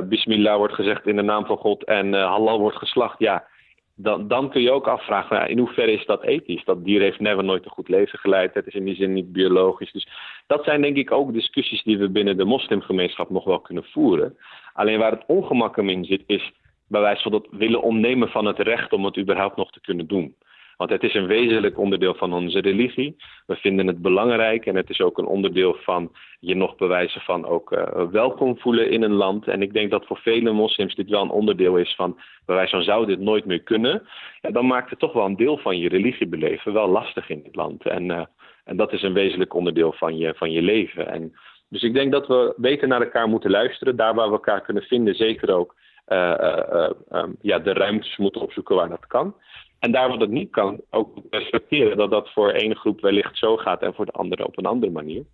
bismillah 0.04 0.56
wordt 0.56 0.74
gezegd 0.74 1.06
in 1.06 1.16
de 1.16 1.22
naam 1.22 1.46
van 1.46 1.56
God 1.56 1.84
en 1.84 2.12
halal 2.12 2.58
wordt 2.58 2.76
geslacht. 2.76 3.18
Ja, 3.18 3.50
dan, 3.94 4.28
dan 4.28 4.50
kun 4.50 4.62
je 4.62 4.70
ook 4.70 4.86
afvragen, 4.86 5.36
nou, 5.36 5.50
in 5.50 5.58
hoeverre 5.58 5.92
is 5.92 6.06
dat 6.06 6.22
ethisch? 6.22 6.64
Dat 6.64 6.84
dier 6.84 7.00
heeft 7.00 7.20
never 7.20 7.44
nooit 7.44 7.64
een 7.64 7.70
goed 7.70 7.88
leven 7.88 8.18
geleid. 8.18 8.54
Het 8.54 8.66
is 8.66 8.74
in 8.74 8.84
die 8.84 8.94
zin 8.94 9.12
niet 9.12 9.32
biologisch. 9.32 9.92
Dus 9.92 10.08
dat 10.46 10.64
zijn 10.64 10.82
denk 10.82 10.96
ik 10.96 11.10
ook 11.10 11.32
discussies 11.32 11.82
die 11.82 11.98
we 11.98 12.10
binnen 12.10 12.36
de 12.36 12.44
moslimgemeenschap 12.44 13.30
nog 13.30 13.44
wel 13.44 13.60
kunnen 13.60 13.84
voeren. 13.84 14.36
Alleen 14.72 14.98
waar 14.98 15.10
het 15.10 15.24
ongemak 15.26 15.78
in 15.78 16.04
zit, 16.04 16.22
is 16.26 16.52
bij 16.86 17.00
wijze 17.00 17.22
van 17.22 17.32
dat 17.32 17.46
willen 17.50 17.82
ontnemen 17.82 18.28
van 18.28 18.46
het 18.46 18.58
recht 18.58 18.92
om 18.92 19.04
het 19.04 19.18
überhaupt 19.18 19.56
nog 19.56 19.70
te 19.70 19.80
kunnen 19.80 20.06
doen. 20.06 20.34
Want 20.76 20.90
het 20.90 21.02
is 21.02 21.14
een 21.14 21.26
wezenlijk 21.26 21.78
onderdeel 21.78 22.14
van 22.14 22.32
onze 22.32 22.60
religie. 22.60 23.16
We 23.46 23.56
vinden 23.56 23.86
het 23.86 24.02
belangrijk 24.02 24.66
en 24.66 24.76
het 24.76 24.90
is 24.90 25.00
ook 25.00 25.18
een 25.18 25.26
onderdeel 25.26 25.74
van 25.74 26.12
je 26.40 26.54
nog 26.54 26.76
bewijzen 26.76 27.20
van 27.20 27.46
ook 27.46 27.72
uh, 27.72 28.08
welkom 28.10 28.58
voelen 28.58 28.90
in 28.90 29.02
een 29.02 29.12
land. 29.12 29.48
En 29.48 29.62
ik 29.62 29.72
denk 29.72 29.90
dat 29.90 30.06
voor 30.06 30.18
vele 30.18 30.52
moslims 30.52 30.94
dit 30.94 31.08
wel 31.08 31.22
een 31.22 31.30
onderdeel 31.30 31.76
is 31.76 31.94
van 31.94 32.20
bewijs 32.46 32.70
van 32.70 32.82
zou 32.82 33.06
dit 33.06 33.20
nooit 33.20 33.44
meer 33.44 33.62
kunnen. 33.62 34.02
Ja, 34.40 34.50
dan 34.50 34.66
maakt 34.66 34.90
het 34.90 34.98
toch 34.98 35.12
wel 35.12 35.24
een 35.24 35.36
deel 35.36 35.58
van 35.58 35.78
je 35.78 35.88
religiebeleven 35.88 36.72
wel 36.72 36.88
lastig 36.88 37.28
in 37.28 37.42
dit 37.42 37.56
land. 37.56 37.86
En, 37.86 38.04
uh, 38.04 38.24
en 38.64 38.76
dat 38.76 38.92
is 38.92 39.02
een 39.02 39.12
wezenlijk 39.12 39.54
onderdeel 39.54 39.92
van 39.92 40.16
je, 40.16 40.34
van 40.34 40.52
je 40.52 40.62
leven. 40.62 41.08
En, 41.08 41.32
dus 41.68 41.82
ik 41.82 41.94
denk 41.94 42.12
dat 42.12 42.26
we 42.26 42.54
beter 42.56 42.88
naar 42.88 43.02
elkaar 43.02 43.28
moeten 43.28 43.50
luisteren, 43.50 43.96
daar 43.96 44.14
waar 44.14 44.26
we 44.26 44.32
elkaar 44.32 44.60
kunnen 44.60 44.82
vinden, 44.82 45.14
zeker 45.14 45.54
ook. 45.54 45.74
Uh, 46.08 46.88
um, 47.12 47.36
ja, 47.40 47.58
de 47.58 47.72
ruimtes 47.72 48.16
moeten 48.16 48.40
opzoeken 48.40 48.76
waar 48.76 48.88
dat 48.88 49.06
kan. 49.06 49.34
En 49.82 49.92
daar 49.92 50.08
wat 50.08 50.20
het 50.20 50.30
niet 50.30 50.50
kan, 50.50 50.80
ook 50.90 51.18
respecteren 51.30 51.96
dat 51.96 52.10
dat 52.10 52.32
voor 52.32 52.50
ene 52.50 52.74
groep 52.74 53.00
wellicht 53.00 53.38
zo 53.38 53.56
gaat 53.56 53.82
en 53.82 53.94
voor 53.94 54.06
de 54.06 54.12
andere 54.12 54.46
op 54.46 54.58
een 54.58 54.66
andere 54.66 54.92
manier. 54.92 55.24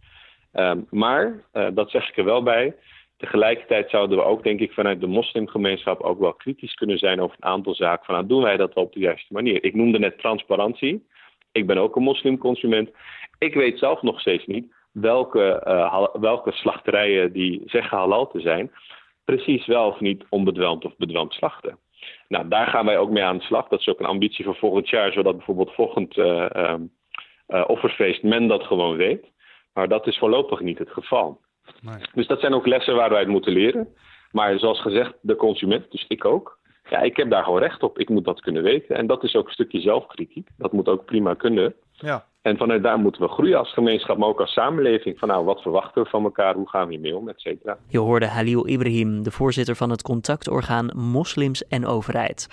Um, 0.52 0.86
maar, 0.90 1.44
uh, 1.52 1.66
dat 1.74 1.90
zeg 1.90 2.08
ik 2.08 2.16
er 2.16 2.24
wel 2.24 2.42
bij, 2.42 2.74
tegelijkertijd 3.16 3.90
zouden 3.90 4.18
we 4.18 4.24
ook, 4.24 4.42
denk 4.42 4.60
ik, 4.60 4.72
vanuit 4.72 5.00
de 5.00 5.06
moslimgemeenschap 5.06 6.00
ook 6.00 6.18
wel 6.18 6.32
kritisch 6.32 6.74
kunnen 6.74 6.98
zijn 6.98 7.20
over 7.20 7.36
een 7.40 7.50
aantal 7.50 7.74
zaken. 7.74 8.04
Van, 8.04 8.14
nou, 8.14 8.26
doen 8.26 8.42
wij 8.42 8.56
dat 8.56 8.74
op 8.74 8.92
de 8.92 9.00
juiste 9.00 9.32
manier? 9.32 9.64
Ik 9.64 9.74
noemde 9.74 9.98
net 9.98 10.18
transparantie. 10.18 11.06
Ik 11.52 11.66
ben 11.66 11.78
ook 11.78 11.96
een 11.96 12.02
moslimconsument. 12.02 12.90
Ik 13.38 13.54
weet 13.54 13.78
zelf 13.78 14.02
nog 14.02 14.20
steeds 14.20 14.46
niet 14.46 14.74
welke, 14.92 15.62
uh, 15.66 16.06
welke 16.12 16.52
slachterijen 16.52 17.32
die 17.32 17.62
zeggen 17.66 17.98
halal 17.98 18.30
te 18.30 18.40
zijn, 18.40 18.70
precies 19.24 19.66
wel 19.66 19.86
of 19.86 20.00
niet 20.00 20.24
onbedwelmd 20.28 20.84
of 20.84 20.96
bedwelmd 20.96 21.32
slachten. 21.32 21.78
Nou, 22.28 22.48
daar 22.48 22.66
gaan 22.66 22.86
wij 22.86 22.98
ook 22.98 23.10
mee 23.10 23.22
aan 23.22 23.38
de 23.38 23.44
slag. 23.44 23.68
Dat 23.68 23.80
is 23.80 23.88
ook 23.88 24.00
een 24.00 24.06
ambitie 24.06 24.44
voor 24.44 24.56
volgend 24.56 24.88
jaar, 24.88 25.12
zodat 25.12 25.36
bijvoorbeeld 25.36 25.74
volgend 25.74 26.16
uh, 26.16 26.74
offerfeest 27.66 28.22
men 28.22 28.46
dat 28.46 28.62
gewoon 28.62 28.96
weet. 28.96 29.26
Maar 29.72 29.88
dat 29.88 30.06
is 30.06 30.18
voorlopig 30.18 30.60
niet 30.60 30.78
het 30.78 30.90
geval. 30.90 31.40
Nee. 31.80 32.02
Dus 32.14 32.26
dat 32.26 32.40
zijn 32.40 32.54
ook 32.54 32.66
lessen 32.66 32.94
waar 32.94 33.10
wij 33.10 33.20
het 33.20 33.28
moeten 33.28 33.52
leren. 33.52 33.88
Maar 34.32 34.58
zoals 34.58 34.80
gezegd, 34.80 35.14
de 35.20 35.36
consument, 35.36 35.90
dus 35.90 36.04
ik 36.08 36.24
ook. 36.24 36.58
Ja, 36.90 37.00
ik 37.00 37.16
heb 37.16 37.30
daar 37.30 37.44
gewoon 37.44 37.60
recht 37.60 37.82
op. 37.82 37.98
Ik 37.98 38.08
moet 38.08 38.24
dat 38.24 38.40
kunnen 38.40 38.62
weten. 38.62 38.96
En 38.96 39.06
dat 39.06 39.24
is 39.24 39.34
ook 39.34 39.46
een 39.46 39.52
stukje 39.52 39.80
zelfkritiek. 39.80 40.48
Dat 40.56 40.72
moet 40.72 40.88
ook 40.88 41.04
prima 41.04 41.34
kunnen. 41.34 41.74
Ja. 42.00 42.24
En 42.42 42.56
vanuit 42.56 42.82
daar 42.82 42.98
moeten 42.98 43.22
we 43.22 43.28
groeien 43.28 43.58
als 43.58 43.72
gemeenschap, 43.72 44.18
maar 44.18 44.28
ook 44.28 44.40
als 44.40 44.52
samenleving. 44.52 45.18
Van 45.18 45.28
nou, 45.28 45.44
wat 45.44 45.62
verwachten 45.62 46.02
we 46.02 46.08
van 46.08 46.24
elkaar? 46.24 46.54
Hoe 46.54 46.68
gaan 46.68 46.86
we 46.86 46.92
hiermee 46.92 47.16
om? 47.16 47.28
Et 47.28 47.40
cetera. 47.40 47.78
Je 47.88 47.98
hoorde 47.98 48.26
Halil 48.26 48.68
Ibrahim, 48.68 49.22
de 49.22 49.30
voorzitter 49.30 49.76
van 49.76 49.90
het 49.90 50.02
contactorgaan 50.02 50.90
Moslims 50.94 51.66
en 51.66 51.86
Overheid. 51.86 52.48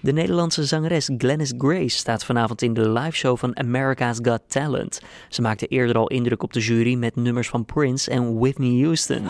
De 0.00 0.12
Nederlandse 0.12 0.64
zangeres 0.64 1.10
Glennis 1.18 1.54
Grace 1.58 1.96
staat 1.96 2.24
vanavond 2.24 2.62
in 2.62 2.74
de 2.74 2.90
liveshow 2.90 3.36
van 3.36 3.58
America's 3.58 4.18
Got 4.22 4.40
Talent. 4.46 5.02
Ze 5.28 5.42
maakte 5.42 5.66
eerder 5.66 5.96
al 5.96 6.08
indruk 6.08 6.42
op 6.42 6.52
de 6.52 6.60
jury 6.60 6.94
met 6.94 7.16
nummers 7.16 7.48
van 7.48 7.64
Prince 7.64 8.10
en 8.10 8.38
Whitney 8.38 8.82
Houston. 8.82 9.22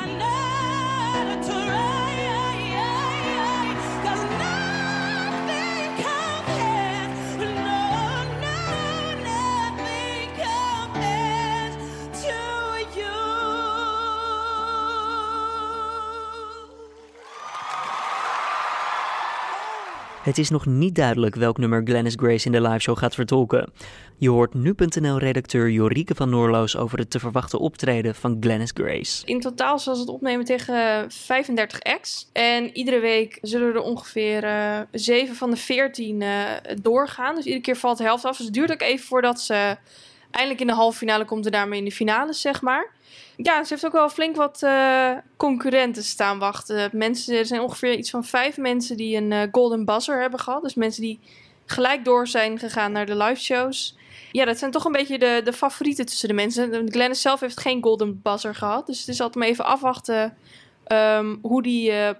Het 20.28 20.38
is 20.38 20.50
nog 20.50 20.66
niet 20.66 20.94
duidelijk 20.94 21.34
welk 21.34 21.58
nummer 21.58 21.82
Glennis 21.84 22.14
Grace 22.16 22.46
in 22.46 22.52
de 22.52 22.60
liveshow 22.60 22.98
gaat 22.98 23.14
vertolken. 23.14 23.72
Je 24.16 24.30
hoort 24.30 24.54
nu.nl-redacteur 24.54 25.70
Jorike 25.70 26.14
van 26.14 26.30
Noorloos 26.30 26.76
over 26.76 26.98
het 26.98 27.10
te 27.10 27.18
verwachten 27.18 27.58
optreden 27.58 28.14
van 28.14 28.36
Glennis 28.40 28.70
Grace. 28.74 29.26
In 29.26 29.40
totaal 29.40 29.78
zal 29.78 29.94
ze 29.94 30.00
het 30.00 30.10
opnemen 30.10 30.44
tegen 30.44 31.10
35 31.10 31.82
acts. 31.82 32.28
En 32.32 32.76
iedere 32.76 33.00
week 33.00 33.38
zullen 33.42 33.74
er 33.74 33.80
ongeveer 33.80 34.44
uh, 34.44 34.80
7 34.92 35.34
van 35.34 35.50
de 35.50 35.56
14 35.56 36.20
uh, 36.20 36.42
doorgaan. 36.82 37.34
Dus 37.34 37.44
iedere 37.44 37.62
keer 37.62 37.76
valt 37.76 37.98
de 37.98 38.04
helft 38.04 38.24
af. 38.24 38.36
Dus 38.36 38.46
het 38.46 38.54
duurt 38.54 38.72
ook 38.72 38.82
even 38.82 39.06
voordat 39.06 39.40
ze 39.40 39.76
eindelijk 40.30 40.60
in 40.60 40.66
de 40.66 40.72
halve 40.72 40.98
finale 40.98 41.24
komt 41.24 41.46
en 41.46 41.52
daarmee 41.52 41.78
in 41.78 41.84
de 41.84 41.92
finale, 41.92 42.32
zeg 42.32 42.62
maar. 42.62 42.90
Ja, 43.36 43.64
ze 43.64 43.72
heeft 43.72 43.86
ook 43.86 43.92
wel 43.92 44.08
flink 44.08 44.36
wat 44.36 44.62
uh, 44.62 45.10
concurrenten 45.36 46.02
staan 46.02 46.38
wachten. 46.38 46.90
Mensen, 46.92 47.36
er 47.36 47.46
zijn 47.46 47.60
ongeveer 47.60 47.94
iets 47.94 48.10
van 48.10 48.24
vijf 48.24 48.56
mensen 48.56 48.96
die 48.96 49.16
een 49.16 49.30
uh, 49.30 49.42
golden 49.52 49.84
buzzer 49.84 50.20
hebben 50.20 50.40
gehad. 50.40 50.62
Dus 50.62 50.74
mensen 50.74 51.02
die 51.02 51.20
gelijk 51.66 52.04
door 52.04 52.26
zijn 52.26 52.58
gegaan 52.58 52.92
naar 52.92 53.06
de 53.06 53.16
live 53.16 53.40
shows. 53.40 53.96
Ja, 54.32 54.44
dat 54.44 54.58
zijn 54.58 54.70
toch 54.70 54.84
een 54.84 54.92
beetje 54.92 55.18
de, 55.18 55.40
de 55.44 55.52
favorieten 55.52 56.06
tussen 56.06 56.28
de 56.28 56.34
mensen. 56.34 56.90
Glennis 56.92 57.20
zelf 57.20 57.40
heeft 57.40 57.60
geen 57.60 57.82
golden 57.82 58.20
buzzer 58.22 58.54
gehad. 58.54 58.86
Dus 58.86 58.98
het 58.98 59.08
is 59.08 59.20
altijd 59.20 59.38
maar 59.38 59.52
even 59.52 59.64
afwachten 59.64 60.36
Um, 60.92 61.38
hoe 61.42 61.62
die 61.62 61.90
uh, 61.90 62.10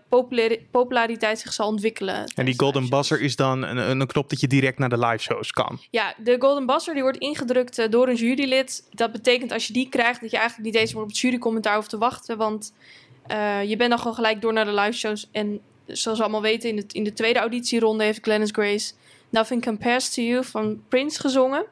populariteit 0.71 1.39
zich 1.39 1.53
zal 1.53 1.69
ontwikkelen. 1.69 2.33
En 2.35 2.45
die 2.45 2.55
Golden 2.59 2.89
Buzzer 2.89 3.21
is 3.21 3.37
dan 3.37 3.63
een, 3.63 3.77
een, 3.77 4.07
knop 4.07 4.31
dat 4.31 4.41
je 4.41 4.47
direct 4.47 4.79
naar 4.79 4.89
de 4.89 4.99
live 4.99 5.19
shows 5.19 5.51
kan. 5.51 5.79
Ja, 5.91 6.15
de 6.17 6.37
Golden 6.39 6.67
Buzzer 6.67 6.95
die 6.95 7.03
wordt 7.03 7.19
ingedrukt 7.19 7.79
uh, 7.79 7.89
door 7.91 8.09
een 8.09 8.15
jurylid. 8.15 8.89
Dat 8.91 9.13
betekent 9.13 9.53
als 9.53 9.67
je 9.67 9.73
die 9.73 9.89
krijgt 9.89 10.21
dat 10.21 10.31
je 10.31 10.37
eigenlijk 10.37 10.69
niet 10.71 10.81
eens 10.81 10.93
meer 10.93 11.03
op 11.03 11.09
het 11.09 11.19
jurycommentaar 11.19 11.75
hoeft 11.75 11.91
te 11.91 11.99
wachten. 11.99 12.37
Want 12.37 12.73
uh, 13.31 13.65
je 13.65 13.77
bent 13.77 13.91
dan 13.91 13.99
gewoon 13.99 14.15
gelijk 14.15 14.41
door 14.41 14.53
naar 14.53 14.65
de 14.65 14.75
live 14.75 14.99
shows. 14.99 15.29
En 15.33 15.61
zoals 15.87 16.19
we 16.19 16.25
allemaal 16.25 16.43
weten, 16.43 16.69
in 16.69 16.77
de, 16.77 16.85
in 16.93 17.05
de 17.05 17.13
tweede 17.13 17.39
auditieronde 17.39 18.05
heeft 18.05 18.23
Glennis 18.23 18.51
Grace 18.53 18.93
Nothing 19.29 19.65
Compares 19.65 20.15
to 20.15 20.23
You 20.23 20.45
van 20.45 20.83
Prince 20.89 21.21
gezongen. 21.21 21.65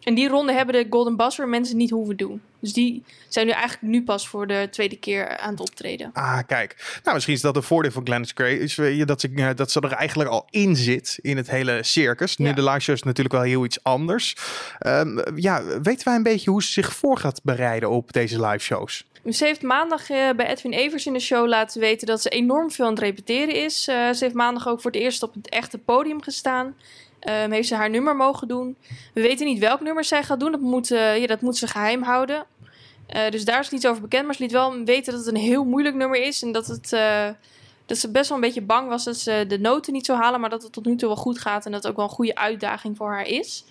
En 0.00 0.14
die 0.14 0.28
ronde 0.28 0.52
hebben 0.52 0.74
de 0.74 0.86
Golden 0.90 1.16
Buzzer 1.16 1.48
mensen 1.48 1.76
niet 1.76 1.90
hoeven 1.90 2.16
doen. 2.16 2.42
Dus 2.64 2.72
die 2.72 3.04
zijn 3.28 3.46
nu 3.46 3.52
eigenlijk 3.52 3.82
nu 3.82 4.02
pas 4.02 4.28
voor 4.28 4.46
de 4.46 4.68
tweede 4.70 4.96
keer 4.96 5.38
aan 5.38 5.50
het 5.50 5.60
optreden. 5.60 6.10
Ah, 6.12 6.38
kijk. 6.46 7.00
Nou, 7.02 7.14
misschien 7.14 7.34
is 7.34 7.40
dat 7.40 7.56
een 7.56 7.62
voordeel 7.62 7.90
van 7.90 8.04
Glennis 8.04 8.32
Grace. 8.34 9.04
Dat 9.04 9.20
ze, 9.20 9.52
dat 9.54 9.70
ze 9.70 9.80
er 9.80 9.92
eigenlijk 9.92 10.30
al 10.30 10.46
in 10.50 10.76
zit 10.76 11.18
in 11.22 11.36
het 11.36 11.50
hele 11.50 11.82
circus. 11.82 12.36
Nu 12.36 12.52
de 12.52 12.62
live 12.62 12.80
show 12.80 12.94
is 12.94 13.02
natuurlijk 13.02 13.34
wel 13.34 13.44
heel 13.44 13.64
iets 13.64 13.82
anders. 13.82 14.36
Um, 14.86 15.22
ja, 15.34 15.64
weten 15.82 16.04
wij 16.04 16.14
een 16.14 16.22
beetje 16.22 16.50
hoe 16.50 16.62
ze 16.62 16.72
zich 16.72 16.94
voor 16.94 17.18
gaat 17.18 17.40
bereiden 17.42 17.90
op 17.90 18.12
deze 18.12 18.46
live 18.46 18.64
shows? 18.64 19.04
Ze 19.30 19.44
heeft 19.44 19.62
maandag 19.62 20.10
uh, 20.10 20.30
bij 20.36 20.46
Edwin 20.46 20.72
Evers 20.72 21.06
in 21.06 21.12
de 21.12 21.20
show 21.20 21.48
laten 21.48 21.80
weten 21.80 22.06
dat 22.06 22.22
ze 22.22 22.28
enorm 22.28 22.70
veel 22.70 22.84
aan 22.84 22.90
het 22.90 23.00
repeteren 23.00 23.54
is. 23.54 23.88
Uh, 23.88 24.12
ze 24.12 24.24
heeft 24.24 24.34
maandag 24.34 24.68
ook 24.68 24.80
voor 24.80 24.90
het 24.90 25.00
eerst 25.00 25.22
op 25.22 25.34
het 25.34 25.48
echte 25.48 25.78
podium 25.78 26.22
gestaan. 26.22 26.74
Um, 27.28 27.52
heeft 27.52 27.68
ze 27.68 27.74
haar 27.74 27.90
nummer 27.90 28.16
mogen 28.16 28.48
doen. 28.48 28.76
We 29.14 29.20
weten 29.20 29.46
niet 29.46 29.58
welk 29.58 29.80
nummer 29.80 30.04
zij 30.04 30.22
gaat 30.22 30.40
doen. 30.40 30.52
Dat 30.52 30.60
moet, 30.60 30.90
uh, 30.90 31.18
ja, 31.18 31.26
dat 31.26 31.40
moet 31.40 31.56
ze 31.56 31.66
geheim 31.66 32.02
houden. 32.02 32.44
Uh, 33.08 33.30
dus 33.30 33.44
daar 33.44 33.60
is 33.60 33.70
niets 33.70 33.86
over 33.86 34.02
bekend. 34.02 34.24
Maar 34.24 34.34
ze 34.34 34.42
liet 34.42 34.52
wel 34.52 34.84
weten 34.84 35.12
dat 35.12 35.24
het 35.24 35.34
een 35.34 35.40
heel 35.40 35.64
moeilijk 35.64 35.94
nummer 35.94 36.20
is. 36.20 36.42
En 36.42 36.52
dat, 36.52 36.66
het, 36.66 36.92
uh, 36.92 37.28
dat 37.86 37.98
ze 37.98 38.10
best 38.10 38.28
wel 38.28 38.38
een 38.38 38.44
beetje 38.44 38.62
bang 38.62 38.88
was 38.88 39.04
dat 39.04 39.16
ze 39.16 39.44
de 39.48 39.58
noten 39.58 39.92
niet 39.92 40.06
zou 40.06 40.18
halen. 40.18 40.40
Maar 40.40 40.50
dat 40.50 40.62
het 40.62 40.72
tot 40.72 40.84
nu 40.84 40.96
toe 40.96 41.08
wel 41.08 41.16
goed 41.16 41.38
gaat. 41.38 41.66
En 41.66 41.72
dat 41.72 41.82
het 41.82 41.90
ook 41.90 41.96
wel 41.96 42.06
een 42.06 42.14
goede 42.14 42.34
uitdaging 42.34 42.96
voor 42.96 43.10
haar 43.10 43.26
is. 43.26 43.64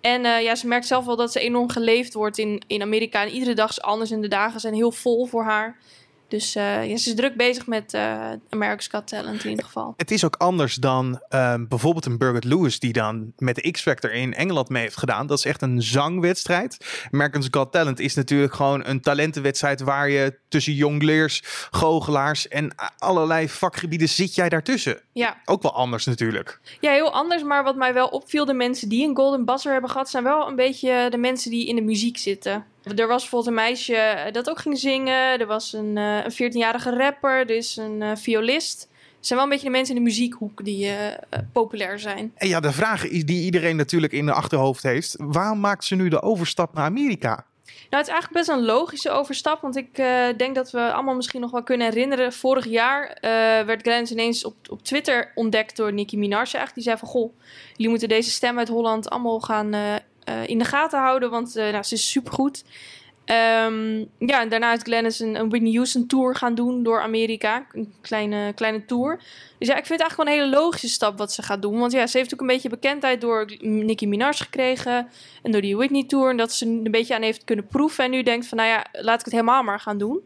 En 0.00 0.22
ja, 0.22 0.54
ze 0.54 0.66
merkt 0.66 0.86
zelf 0.86 1.04
wel 1.04 1.16
dat 1.16 1.32
ze 1.32 1.40
enorm 1.40 1.70
geleefd 1.70 2.14
wordt 2.14 2.38
in, 2.38 2.62
in 2.66 2.82
Amerika. 2.82 3.22
En 3.22 3.30
iedere 3.30 3.54
dag 3.54 3.70
is 3.70 3.82
anders. 3.82 4.10
En 4.10 4.20
de 4.20 4.28
dagen 4.28 4.60
zijn 4.60 4.74
heel 4.74 4.92
vol 4.92 5.26
voor 5.26 5.44
haar. 5.44 5.78
Dus 6.28 6.56
uh, 6.56 6.62
ja, 6.62 6.96
ze 6.96 7.08
is 7.10 7.14
druk 7.14 7.36
bezig 7.36 7.66
met 7.66 7.94
uh, 7.94 8.30
America's 8.48 8.88
Got 8.88 9.06
Talent 9.06 9.44
in 9.44 9.50
ieder 9.50 9.64
geval. 9.64 9.94
Het 9.96 10.10
is 10.10 10.24
ook 10.24 10.36
anders 10.36 10.74
dan 10.74 11.20
um, 11.30 11.68
bijvoorbeeld 11.68 12.06
een 12.06 12.18
Birgit 12.18 12.44
Lewis 12.44 12.78
die 12.78 12.92
dan 12.92 13.32
met 13.36 13.54
de 13.54 13.70
X-Factor 13.70 14.12
in 14.12 14.34
Engeland 14.34 14.68
mee 14.68 14.82
heeft 14.82 14.96
gedaan. 14.96 15.26
Dat 15.26 15.38
is 15.38 15.44
echt 15.44 15.62
een 15.62 15.82
zangwedstrijd. 15.82 17.06
America's 17.10 17.48
Got 17.50 17.72
Talent 17.72 18.00
is 18.00 18.14
natuurlijk 18.14 18.54
gewoon 18.54 18.86
een 18.86 19.00
talentenwedstrijd 19.00 19.80
waar 19.80 20.08
je 20.08 20.38
tussen 20.56 20.74
jongleers, 20.74 21.42
goochelaars 21.70 22.48
en 22.48 22.74
allerlei 22.98 23.48
vakgebieden 23.48 24.08
zit 24.08 24.34
jij 24.34 24.48
daartussen. 24.48 25.00
Ja. 25.12 25.36
Ook 25.44 25.62
wel 25.62 25.74
anders 25.74 26.04
natuurlijk. 26.04 26.60
Ja, 26.80 26.92
heel 26.92 27.12
anders. 27.12 27.42
Maar 27.42 27.64
wat 27.64 27.76
mij 27.76 27.94
wel 27.94 28.08
opviel, 28.08 28.44
de 28.44 28.54
mensen 28.54 28.88
die 28.88 29.08
een 29.08 29.16
Golden 29.16 29.44
Buzzer 29.44 29.72
hebben 29.72 29.90
gehad, 29.90 30.10
zijn 30.10 30.24
wel 30.24 30.48
een 30.48 30.56
beetje 30.56 31.06
de 31.10 31.16
mensen 31.16 31.50
die 31.50 31.66
in 31.66 31.76
de 31.76 31.82
muziek 31.82 32.18
zitten. 32.18 32.64
Er 32.96 33.06
was 33.06 33.20
bijvoorbeeld 33.20 33.46
een 33.46 33.62
meisje 33.64 34.28
dat 34.32 34.50
ook 34.50 34.58
ging 34.58 34.78
zingen. 34.78 35.40
Er 35.40 35.46
was 35.46 35.72
een, 35.72 35.96
uh, 35.96 36.24
een 36.24 36.32
14-jarige 36.32 36.96
rapper. 36.96 37.40
Er 37.40 37.56
is 37.56 37.76
een 37.76 38.00
uh, 38.02 38.10
violist. 38.14 38.88
Het 39.16 39.26
zijn 39.26 39.38
wel 39.38 39.48
een 39.48 39.54
beetje 39.54 39.66
de 39.66 39.76
mensen 39.76 39.96
in 39.96 40.02
de 40.02 40.08
muziekhoek 40.08 40.64
die 40.64 40.86
uh, 40.86 40.94
populair 41.52 41.98
zijn. 41.98 42.32
En 42.34 42.48
ja, 42.48 42.60
de 42.60 42.72
vraag 42.72 43.08
die 43.08 43.44
iedereen 43.44 43.76
natuurlijk 43.76 44.12
in 44.12 44.26
de 44.26 44.32
achterhoofd 44.32 44.82
heeft. 44.82 45.16
Waarom 45.18 45.60
maakt 45.60 45.84
ze 45.84 45.94
nu 45.94 46.08
de 46.08 46.22
overstap 46.22 46.74
naar 46.74 46.84
Amerika? 46.84 47.46
Nou, 47.66 48.02
het 48.02 48.06
is 48.06 48.12
eigenlijk 48.12 48.32
best 48.32 48.48
een 48.48 48.64
logische 48.64 49.10
overstap. 49.10 49.60
Want 49.60 49.76
ik 49.76 49.98
uh, 49.98 50.26
denk 50.36 50.54
dat 50.54 50.70
we 50.70 50.92
allemaal 50.92 51.14
misschien 51.14 51.40
nog 51.40 51.50
wel 51.50 51.62
kunnen 51.62 51.86
herinneren. 51.86 52.32
Vorig 52.32 52.66
jaar 52.66 53.08
uh, 53.08 53.20
werd 53.66 53.82
Glennis 53.82 54.10
ineens 54.10 54.44
op, 54.44 54.54
op 54.68 54.82
Twitter 54.82 55.32
ontdekt 55.34 55.76
door 55.76 55.92
Nicki 55.92 56.18
Minaj. 56.18 56.44
Die 56.74 56.82
zei 56.82 56.96
van, 56.96 57.08
goh, 57.08 57.32
jullie 57.72 57.88
moeten 57.88 58.08
deze 58.08 58.30
stem 58.30 58.58
uit 58.58 58.68
Holland 58.68 59.10
allemaal 59.10 59.40
gaan 59.40 59.74
uh, 59.74 59.94
in 60.46 60.58
de 60.58 60.64
gaten 60.64 61.00
houden. 61.00 61.30
Want 61.30 61.54
nou, 61.54 61.82
ze 61.82 61.94
is 61.94 62.10
supergoed. 62.10 62.64
Um, 63.30 64.08
ja, 64.18 64.40
en 64.40 64.48
daarna 64.48 64.72
is 64.72 64.82
Glennis 64.82 65.20
een, 65.20 65.34
een 65.34 65.48
Whitney 65.48 65.72
Houston 65.72 66.06
tour 66.06 66.34
gaan 66.34 66.54
doen 66.54 66.82
door 66.82 67.00
Amerika. 67.00 67.66
Een 67.72 67.94
kleine, 68.00 68.52
kleine 68.52 68.84
tour. 68.84 69.16
Dus 69.58 69.68
ja, 69.68 69.76
ik 69.76 69.86
vind 69.86 70.00
het 70.00 70.08
eigenlijk 70.08 70.16
wel 70.16 70.26
een 70.26 70.40
hele 70.40 70.62
logische 70.62 70.88
stap 70.88 71.18
wat 71.18 71.32
ze 71.32 71.42
gaat 71.42 71.62
doen. 71.62 71.78
Want 71.78 71.92
ja, 71.92 72.06
ze 72.06 72.18
heeft 72.18 72.34
ook 72.34 72.40
een 72.40 72.46
beetje 72.46 72.68
bekendheid 72.68 73.20
door 73.20 73.56
Nicki 73.60 74.08
Minaj 74.08 74.32
gekregen. 74.32 75.08
En 75.42 75.52
door 75.52 75.60
die 75.60 75.76
Whitney 75.76 76.04
tour. 76.04 76.30
En 76.30 76.36
dat 76.36 76.52
ze 76.52 76.66
een 76.66 76.90
beetje 76.90 77.14
aan 77.14 77.22
heeft 77.22 77.44
kunnen 77.44 77.66
proeven. 77.66 78.04
En 78.04 78.10
nu 78.10 78.22
denkt 78.22 78.46
van, 78.46 78.58
nou 78.58 78.70
ja, 78.70 78.86
laat 78.92 79.18
ik 79.18 79.24
het 79.24 79.34
helemaal 79.34 79.62
maar 79.62 79.80
gaan 79.80 79.98
doen. 79.98 80.20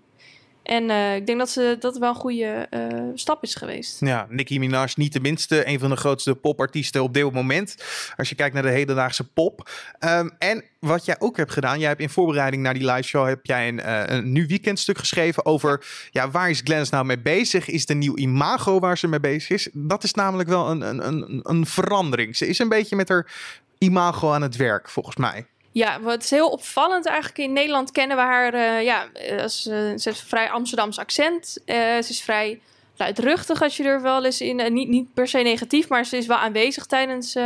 En 0.63 0.91
uh, 0.91 1.15
ik 1.15 1.27
denk 1.27 1.39
dat, 1.39 1.51
ze, 1.51 1.77
dat 1.81 1.99
wel 1.99 2.09
een 2.09 2.15
goede 2.15 2.67
uh, 2.71 3.11
stap 3.15 3.43
is 3.43 3.55
geweest. 3.55 4.01
Ja, 4.01 4.27
Nicki 4.29 4.59
Minaj 4.59 4.89
niet 4.95 5.13
de 5.13 5.21
minste. 5.21 5.69
Een 5.69 5.79
van 5.79 5.91
de 5.91 5.97
grootste 5.97 6.35
popartiesten 6.35 7.03
op 7.03 7.15
dit 7.15 7.33
moment. 7.33 7.77
Als 8.17 8.29
je 8.29 8.35
kijkt 8.35 8.55
naar 8.55 8.63
de 8.63 8.71
hedendaagse 8.71 9.25
pop. 9.25 9.71
Um, 10.01 10.31
en 10.39 10.65
wat 10.79 11.05
jij 11.05 11.17
ook 11.19 11.37
hebt 11.37 11.53
gedaan. 11.53 11.79
Jij 11.79 11.89
hebt 11.89 12.01
in 12.01 12.11
voorbereiding 12.11 12.63
naar 12.63 12.75
die 12.75 12.91
live 12.91 13.03
show... 13.03 13.27
heb 13.27 13.47
jij 13.47 13.69
een, 13.69 13.79
uh, 13.79 14.03
een 14.07 14.33
nu 14.33 14.47
weekendstuk 14.47 14.99
geschreven 14.99 15.47
over... 15.47 15.87
ja, 16.11 16.31
waar 16.31 16.51
is 16.51 16.61
Glennis 16.65 16.91
nou 16.91 17.05
mee 17.05 17.21
bezig? 17.21 17.69
Is 17.69 17.89
een 17.89 17.99
nieuw 17.99 18.17
imago 18.17 18.79
waar 18.79 18.99
ze 18.99 19.09
mee 19.09 19.21
bezig 19.21 19.51
is? 19.51 19.69
Dat 19.73 20.05
is 20.05 20.15
namelijk 20.15 20.49
wel 20.49 20.71
een, 20.71 20.81
een, 20.81 21.07
een, 21.07 21.41
een 21.43 21.67
verandering. 21.67 22.37
Ze 22.37 22.47
is 22.47 22.59
een 22.59 22.69
beetje 22.69 22.97
met 22.97 23.09
haar 23.09 23.33
imago 23.79 24.33
aan 24.33 24.43
het 24.43 24.57
werk, 24.57 24.89
volgens 24.89 25.17
mij. 25.17 25.47
Ja, 25.73 26.01
wat 26.01 26.23
is 26.23 26.31
heel 26.31 26.49
opvallend 26.49 27.07
eigenlijk. 27.07 27.39
In 27.39 27.53
Nederland 27.53 27.93
kennen 27.93 28.17
we 28.17 28.23
haar, 28.23 28.55
uh, 28.55 28.83
ja, 28.83 29.09
als, 29.43 29.67
uh, 29.67 29.75
ze 29.75 30.01
heeft 30.03 30.07
een 30.07 30.15
vrij 30.27 30.51
Amsterdams 30.51 30.99
accent. 30.99 31.59
Ze 31.67 32.07
is 32.09 32.23
vrij 32.23 32.61
luidruchtig 32.97 33.63
als 33.63 33.77
je 33.77 33.85
er 33.85 34.03
wel 34.03 34.25
eens 34.25 34.41
in, 34.41 34.73
niet, 34.73 34.89
niet 34.89 35.15
per 35.15 35.29
se 35.29 35.39
negatief, 35.39 35.89
maar 35.89 36.05
ze 36.05 36.17
is 36.17 36.27
wel 36.27 36.37
aanwezig 36.37 36.87
tijdens 36.87 37.37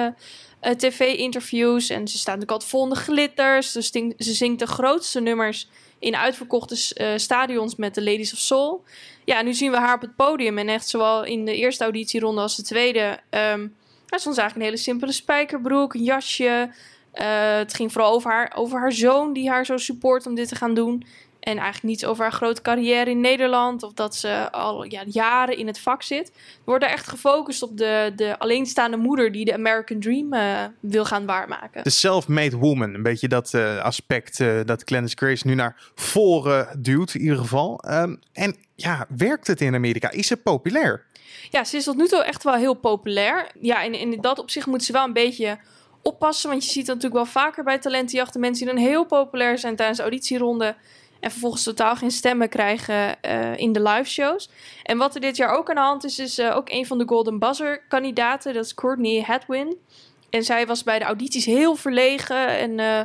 tv-interviews. 0.76 1.90
En 1.90 2.08
ze 2.08 2.18
staat 2.18 2.34
natuurlijk 2.34 2.50
altijd 2.50 2.70
vol 2.70 2.88
de 2.88 2.94
glitters. 2.94 3.72
Ze, 3.72 3.82
stinkt, 3.82 4.24
ze 4.24 4.32
zingt 4.32 4.58
de 4.58 4.66
grootste 4.66 5.20
nummers 5.20 5.68
in 5.98 6.16
uitverkochte 6.16 6.76
stadions 7.16 7.76
met 7.76 7.94
de 7.94 8.02
Ladies 8.02 8.32
of 8.32 8.38
Soul. 8.38 8.84
Ja, 9.24 9.42
nu 9.42 9.54
zien 9.54 9.70
we 9.70 9.76
haar 9.76 9.94
op 9.94 10.00
het 10.00 10.16
podium. 10.16 10.58
En 10.58 10.68
echt 10.68 10.88
zowel 10.88 11.24
in 11.24 11.44
de 11.44 11.56
eerste 11.56 11.82
auditieronde 11.82 12.40
als 12.40 12.56
de 12.56 12.62
tweede... 12.62 13.18
Um, 13.30 13.76
nou, 14.06 14.22
eigenlijk 14.24 14.54
een 14.54 14.62
hele 14.62 14.76
simpele 14.76 15.12
spijkerbroek, 15.12 15.94
een 15.94 16.02
jasje. 16.02 16.70
Uh, 17.14 17.56
het 17.56 17.74
ging 17.74 17.92
vooral 17.92 18.12
over 18.12 18.30
haar, 18.30 18.52
over 18.54 18.78
haar 18.78 18.92
zoon 18.92 19.32
die 19.32 19.50
haar 19.50 19.66
zo 19.66 19.76
support 19.76 20.26
om 20.26 20.34
dit 20.34 20.48
te 20.48 20.54
gaan 20.54 20.74
doen. 20.74 21.06
En 21.40 21.56
eigenlijk 21.56 21.82
niets 21.82 22.04
over 22.04 22.22
haar 22.22 22.32
grote 22.32 22.62
carrière 22.62 23.10
in 23.10 23.20
Nederland. 23.20 23.82
Of 23.82 23.92
dat 23.92 24.16
ze 24.16 24.52
al 24.52 24.84
ja, 24.84 25.02
jaren 25.06 25.56
in 25.56 25.66
het 25.66 25.80
vak 25.80 26.02
zit. 26.02 26.30
We 26.34 26.62
worden 26.64 26.90
echt 26.90 27.08
gefocust 27.08 27.62
op 27.62 27.78
de, 27.78 28.12
de 28.16 28.38
alleenstaande 28.38 28.96
moeder 28.96 29.32
die 29.32 29.44
de 29.44 29.54
American 29.54 30.00
Dream 30.00 30.34
uh, 30.34 30.64
wil 30.80 31.04
gaan 31.04 31.26
waarmaken. 31.26 31.82
De 31.82 31.90
self-made 31.90 32.56
woman. 32.56 32.94
Een 32.94 33.02
beetje 33.02 33.28
dat 33.28 33.52
uh, 33.52 33.78
aspect 33.78 34.40
uh, 34.40 34.60
dat 34.64 34.82
Glennis 34.84 35.12
Grace 35.16 35.46
nu 35.46 35.54
naar 35.54 35.90
voren 35.94 36.68
duwt 36.82 37.14
in 37.14 37.20
ieder 37.20 37.38
geval. 37.38 37.84
Um, 37.88 38.20
en 38.32 38.56
ja, 38.74 39.06
werkt 39.16 39.46
het 39.46 39.60
in 39.60 39.74
Amerika? 39.74 40.10
Is 40.10 40.26
ze 40.26 40.36
populair? 40.36 41.04
Ja, 41.50 41.64
ze 41.64 41.76
is 41.76 41.84
tot 41.84 41.96
nu 41.96 42.06
toe 42.06 42.24
echt 42.24 42.42
wel 42.42 42.54
heel 42.54 42.74
populair. 42.74 43.50
Ja, 43.60 43.84
en 43.84 43.94
in 43.94 44.20
dat 44.20 44.38
opzicht 44.38 44.66
moet 44.66 44.84
ze 44.84 44.92
wel 44.92 45.04
een 45.04 45.12
beetje 45.12 45.58
oppassen. 46.04 46.50
Want 46.50 46.64
je 46.64 46.70
ziet 46.70 46.86
dat 46.86 46.94
natuurlijk 46.94 47.24
wel 47.24 47.42
vaker 47.42 47.64
bij 47.64 47.78
talentenjachten. 47.78 48.40
Mensen 48.40 48.66
die 48.66 48.74
dan 48.74 48.84
heel 48.84 49.04
populair 49.04 49.58
zijn 49.58 49.76
tijdens 49.76 49.98
de 49.98 50.04
auditieronde 50.04 50.74
en 51.20 51.30
vervolgens 51.30 51.62
totaal 51.62 51.96
geen 51.96 52.10
stemmen 52.10 52.48
krijgen 52.48 53.16
uh, 53.22 53.56
in 53.56 53.72
de 53.72 53.82
live 53.82 54.10
shows. 54.10 54.50
En 54.82 54.98
wat 54.98 55.14
er 55.14 55.20
dit 55.20 55.36
jaar 55.36 55.50
ook 55.56 55.68
aan 55.68 55.74
de 55.74 55.80
hand 55.80 56.04
is, 56.04 56.18
is 56.18 56.38
uh, 56.38 56.56
ook 56.56 56.70
een 56.70 56.86
van 56.86 56.98
de 56.98 57.04
Golden 57.06 57.38
Buzzer 57.38 57.82
kandidaten. 57.88 58.54
Dat 58.54 58.64
is 58.64 58.74
Courtney 58.74 59.24
Hadwin. 59.26 59.76
En 60.30 60.44
zij 60.44 60.66
was 60.66 60.82
bij 60.82 60.98
de 60.98 61.04
audities 61.04 61.44
heel 61.44 61.74
verlegen 61.74 62.48
en 62.48 62.70
uh, 62.70 63.00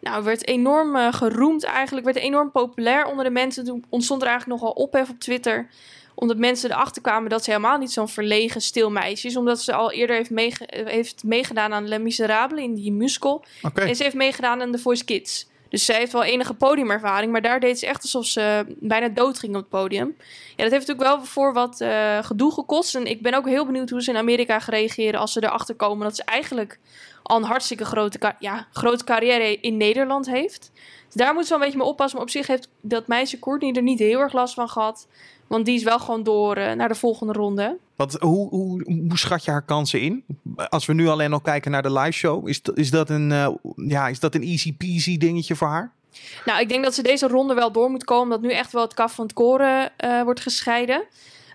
nou, 0.00 0.24
werd 0.24 0.46
enorm 0.46 1.12
geroemd 1.12 1.64
eigenlijk. 1.64 2.04
Werd 2.06 2.16
enorm 2.16 2.50
populair 2.50 3.06
onder 3.06 3.24
de 3.24 3.30
mensen. 3.30 3.64
Toen 3.64 3.84
ontstond 3.88 4.22
er 4.22 4.28
eigenlijk 4.28 4.60
nogal 4.60 4.74
ophef 4.74 5.10
op 5.10 5.18
Twitter 5.18 5.68
omdat 6.14 6.36
mensen 6.36 6.70
erachter 6.70 7.02
kwamen 7.02 7.30
dat 7.30 7.44
ze 7.44 7.50
helemaal 7.50 7.78
niet 7.78 7.92
zo'n 7.92 8.08
verlegen, 8.08 8.60
stil 8.60 8.90
meisje 8.90 9.26
is. 9.26 9.36
Omdat 9.36 9.60
ze 9.60 9.72
al 9.72 9.92
eerder 9.92 10.16
heeft, 10.16 10.30
meege 10.30 10.64
heeft 10.68 11.24
meegedaan 11.24 11.72
aan 11.72 11.88
Les 11.88 11.98
Miserables 11.98 12.62
in 12.62 12.74
die 12.74 12.92
musical. 12.92 13.44
Okay. 13.62 13.88
En 13.88 13.96
ze 13.96 14.02
heeft 14.02 14.14
meegedaan 14.14 14.62
aan 14.62 14.72
The 14.72 14.78
Voice 14.78 15.04
Kids. 15.04 15.50
Dus 15.72 15.84
zij 15.84 15.96
heeft 15.96 16.12
wel 16.12 16.22
enige 16.22 16.54
podiumervaring, 16.54 17.32
maar 17.32 17.42
daar 17.42 17.60
deed 17.60 17.78
ze 17.78 17.86
echt 17.86 18.02
alsof 18.02 18.26
ze 18.26 18.64
bijna 18.78 19.08
dood 19.08 19.38
ging 19.38 19.54
op 19.54 19.60
het 19.60 19.68
podium. 19.68 20.14
Ja, 20.56 20.62
dat 20.62 20.72
heeft 20.72 20.86
natuurlijk 20.86 21.16
wel 21.16 21.24
voor 21.24 21.52
wat 21.52 21.80
uh, 21.80 22.18
gedoe 22.22 22.52
gekost. 22.52 22.94
En 22.94 23.06
ik 23.06 23.22
ben 23.22 23.34
ook 23.34 23.46
heel 23.46 23.66
benieuwd 23.66 23.90
hoe 23.90 24.02
ze 24.02 24.10
in 24.10 24.16
Amerika 24.16 24.58
gaan 24.58 24.74
reageren 24.74 25.20
als 25.20 25.32
ze 25.32 25.42
erachter 25.42 25.74
komen 25.74 26.06
dat 26.06 26.16
ze 26.16 26.24
eigenlijk 26.24 26.78
al 27.32 27.38
een 27.38 27.44
hartstikke 27.44 27.84
grote, 27.84 28.34
ja, 28.38 28.66
grote 28.72 29.04
carrière 29.04 29.60
in 29.60 29.76
Nederland 29.76 30.26
heeft. 30.26 30.70
Dus 31.06 31.14
daar 31.14 31.34
moet 31.34 31.42
ze 31.42 31.48
wel 31.48 31.58
een 31.58 31.64
beetje 31.64 31.78
mee 31.78 31.88
oppassen. 31.88 32.16
Maar 32.16 32.26
op 32.26 32.32
zich 32.32 32.46
heeft 32.46 32.68
dat 32.80 33.06
meisje 33.06 33.38
Courtney 33.38 33.72
er 33.72 33.82
niet 33.82 33.98
heel 33.98 34.20
erg 34.20 34.32
last 34.32 34.54
van 34.54 34.68
gehad. 34.68 35.06
Want 35.46 35.64
die 35.64 35.74
is 35.74 35.82
wel 35.82 35.98
gewoon 35.98 36.22
door 36.22 36.58
uh, 36.58 36.72
naar 36.72 36.88
de 36.88 36.94
volgende 36.94 37.32
ronde. 37.32 37.78
Wat, 37.96 38.12
hoe, 38.12 38.48
hoe, 38.48 38.82
hoe 39.08 39.18
schat 39.18 39.44
je 39.44 39.50
haar 39.50 39.64
kansen 39.64 40.00
in? 40.00 40.24
Als 40.56 40.86
we 40.86 40.92
nu 40.92 41.08
alleen 41.08 41.32
al 41.32 41.40
kijken 41.40 41.70
naar 41.70 41.82
de 41.82 41.92
live 41.92 42.12
show, 42.12 42.48
is, 42.48 42.60
is, 42.74 42.90
dat, 42.90 43.10
een, 43.10 43.30
uh, 43.30 43.48
ja, 43.76 44.08
is 44.08 44.20
dat 44.20 44.34
een 44.34 44.42
easy 44.42 44.76
peasy 44.76 45.18
dingetje 45.18 45.56
voor 45.56 45.68
haar? 45.68 45.92
Nou, 46.44 46.60
ik 46.60 46.68
denk 46.68 46.84
dat 46.84 46.94
ze 46.94 47.02
deze 47.02 47.28
ronde 47.28 47.54
wel 47.54 47.72
door 47.72 47.90
moet 47.90 48.04
komen. 48.04 48.30
Dat 48.30 48.40
nu 48.40 48.52
echt 48.52 48.72
wel 48.72 48.82
het 48.82 48.94
kaf 48.94 49.14
van 49.14 49.24
het 49.24 49.34
koren 49.34 49.92
uh, 50.04 50.22
wordt 50.22 50.40
gescheiden. 50.40 51.04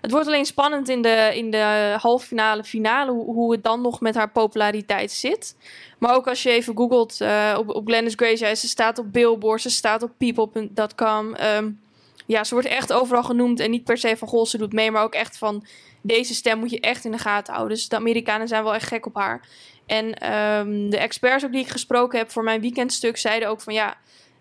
Het 0.00 0.10
wordt 0.10 0.26
alleen 0.26 0.46
spannend 0.46 0.88
in 0.88 1.02
de, 1.02 1.30
in 1.34 1.50
de 1.50 1.94
halve 2.00 2.26
finale, 2.26 2.64
finale, 2.64 3.10
hoe, 3.10 3.24
hoe 3.24 3.52
het 3.52 3.64
dan 3.64 3.80
nog 3.80 4.00
met 4.00 4.14
haar 4.14 4.30
populariteit 4.30 5.12
zit. 5.12 5.56
Maar 5.98 6.14
ook 6.14 6.28
als 6.28 6.42
je 6.42 6.50
even 6.50 6.76
googelt 6.76 7.20
uh, 7.20 7.54
op, 7.58 7.68
op 7.68 7.86
Glennis 7.86 8.12
Grace, 8.16 8.56
ze 8.56 8.68
staat 8.68 8.98
op 8.98 9.12
Billboard, 9.12 9.60
ze 9.60 9.70
staat 9.70 10.02
op 10.02 10.10
people.com. 10.18 11.36
Um, 11.56 11.80
ja, 12.26 12.44
ze 12.44 12.54
wordt 12.54 12.68
echt 12.68 12.92
overal 12.92 13.22
genoemd 13.22 13.60
en 13.60 13.70
niet 13.70 13.84
per 13.84 13.98
se 13.98 14.16
van 14.16 14.28
goh, 14.28 14.44
ze 14.44 14.58
doet 14.58 14.72
mee, 14.72 14.90
maar 14.90 15.02
ook 15.02 15.14
echt 15.14 15.38
van 15.38 15.66
deze 16.00 16.34
stem 16.34 16.58
moet 16.58 16.70
je 16.70 16.80
echt 16.80 17.04
in 17.04 17.10
de 17.10 17.18
gaten 17.18 17.54
houden. 17.54 17.76
Dus 17.76 17.88
de 17.88 17.96
Amerikanen 17.96 18.48
zijn 18.48 18.62
wel 18.62 18.74
echt 18.74 18.88
gek 18.88 19.06
op 19.06 19.14
haar. 19.14 19.48
En 19.86 20.32
um, 20.34 20.90
de 20.90 20.98
experts 20.98 21.44
ook 21.44 21.52
die 21.52 21.60
ik 21.60 21.68
gesproken 21.68 22.18
heb 22.18 22.30
voor 22.30 22.44
mijn 22.44 22.60
weekendstuk 22.60 23.16
zeiden 23.16 23.48
ook 23.48 23.60
van 23.60 23.74
ja, 23.74 23.96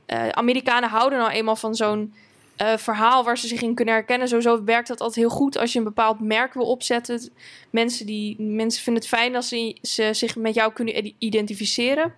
uh, 0.07 0.29
Amerikanen 0.29 0.89
houden 0.89 1.19
nou 1.19 1.31
eenmaal 1.31 1.55
van 1.55 1.75
zo'n 1.75 2.13
uh, 2.61 2.77
verhaal 2.77 3.23
waar 3.23 3.37
ze 3.37 3.47
zich 3.47 3.61
in 3.61 3.75
kunnen 3.75 3.93
herkennen. 3.93 4.27
Sowieso 4.27 4.63
werkt 4.63 4.87
dat 4.87 4.99
altijd 4.99 5.25
heel 5.25 5.35
goed 5.35 5.57
als 5.57 5.73
je 5.73 5.77
een 5.77 5.85
bepaald 5.85 6.19
merk 6.19 6.53
wil 6.53 6.65
opzetten. 6.65 7.29
Mensen, 7.69 8.05
die, 8.05 8.41
mensen 8.41 8.83
vinden 8.83 9.01
het 9.01 9.11
fijn 9.11 9.35
als 9.35 9.47
ze, 9.81 10.09
zich 10.11 10.35
met 10.35 10.53
jou 10.53 10.73
kunnen 10.73 11.13
identificeren. 11.17 12.13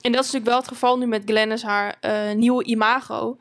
En 0.00 0.12
dat 0.12 0.24
is 0.24 0.32
natuurlijk 0.32 0.46
wel 0.46 0.56
het 0.56 0.68
geval 0.68 0.98
nu 0.98 1.06
met 1.06 1.22
Glennis, 1.24 1.62
haar 1.62 1.96
uh, 2.00 2.32
nieuwe 2.32 2.64
imago 2.64 3.36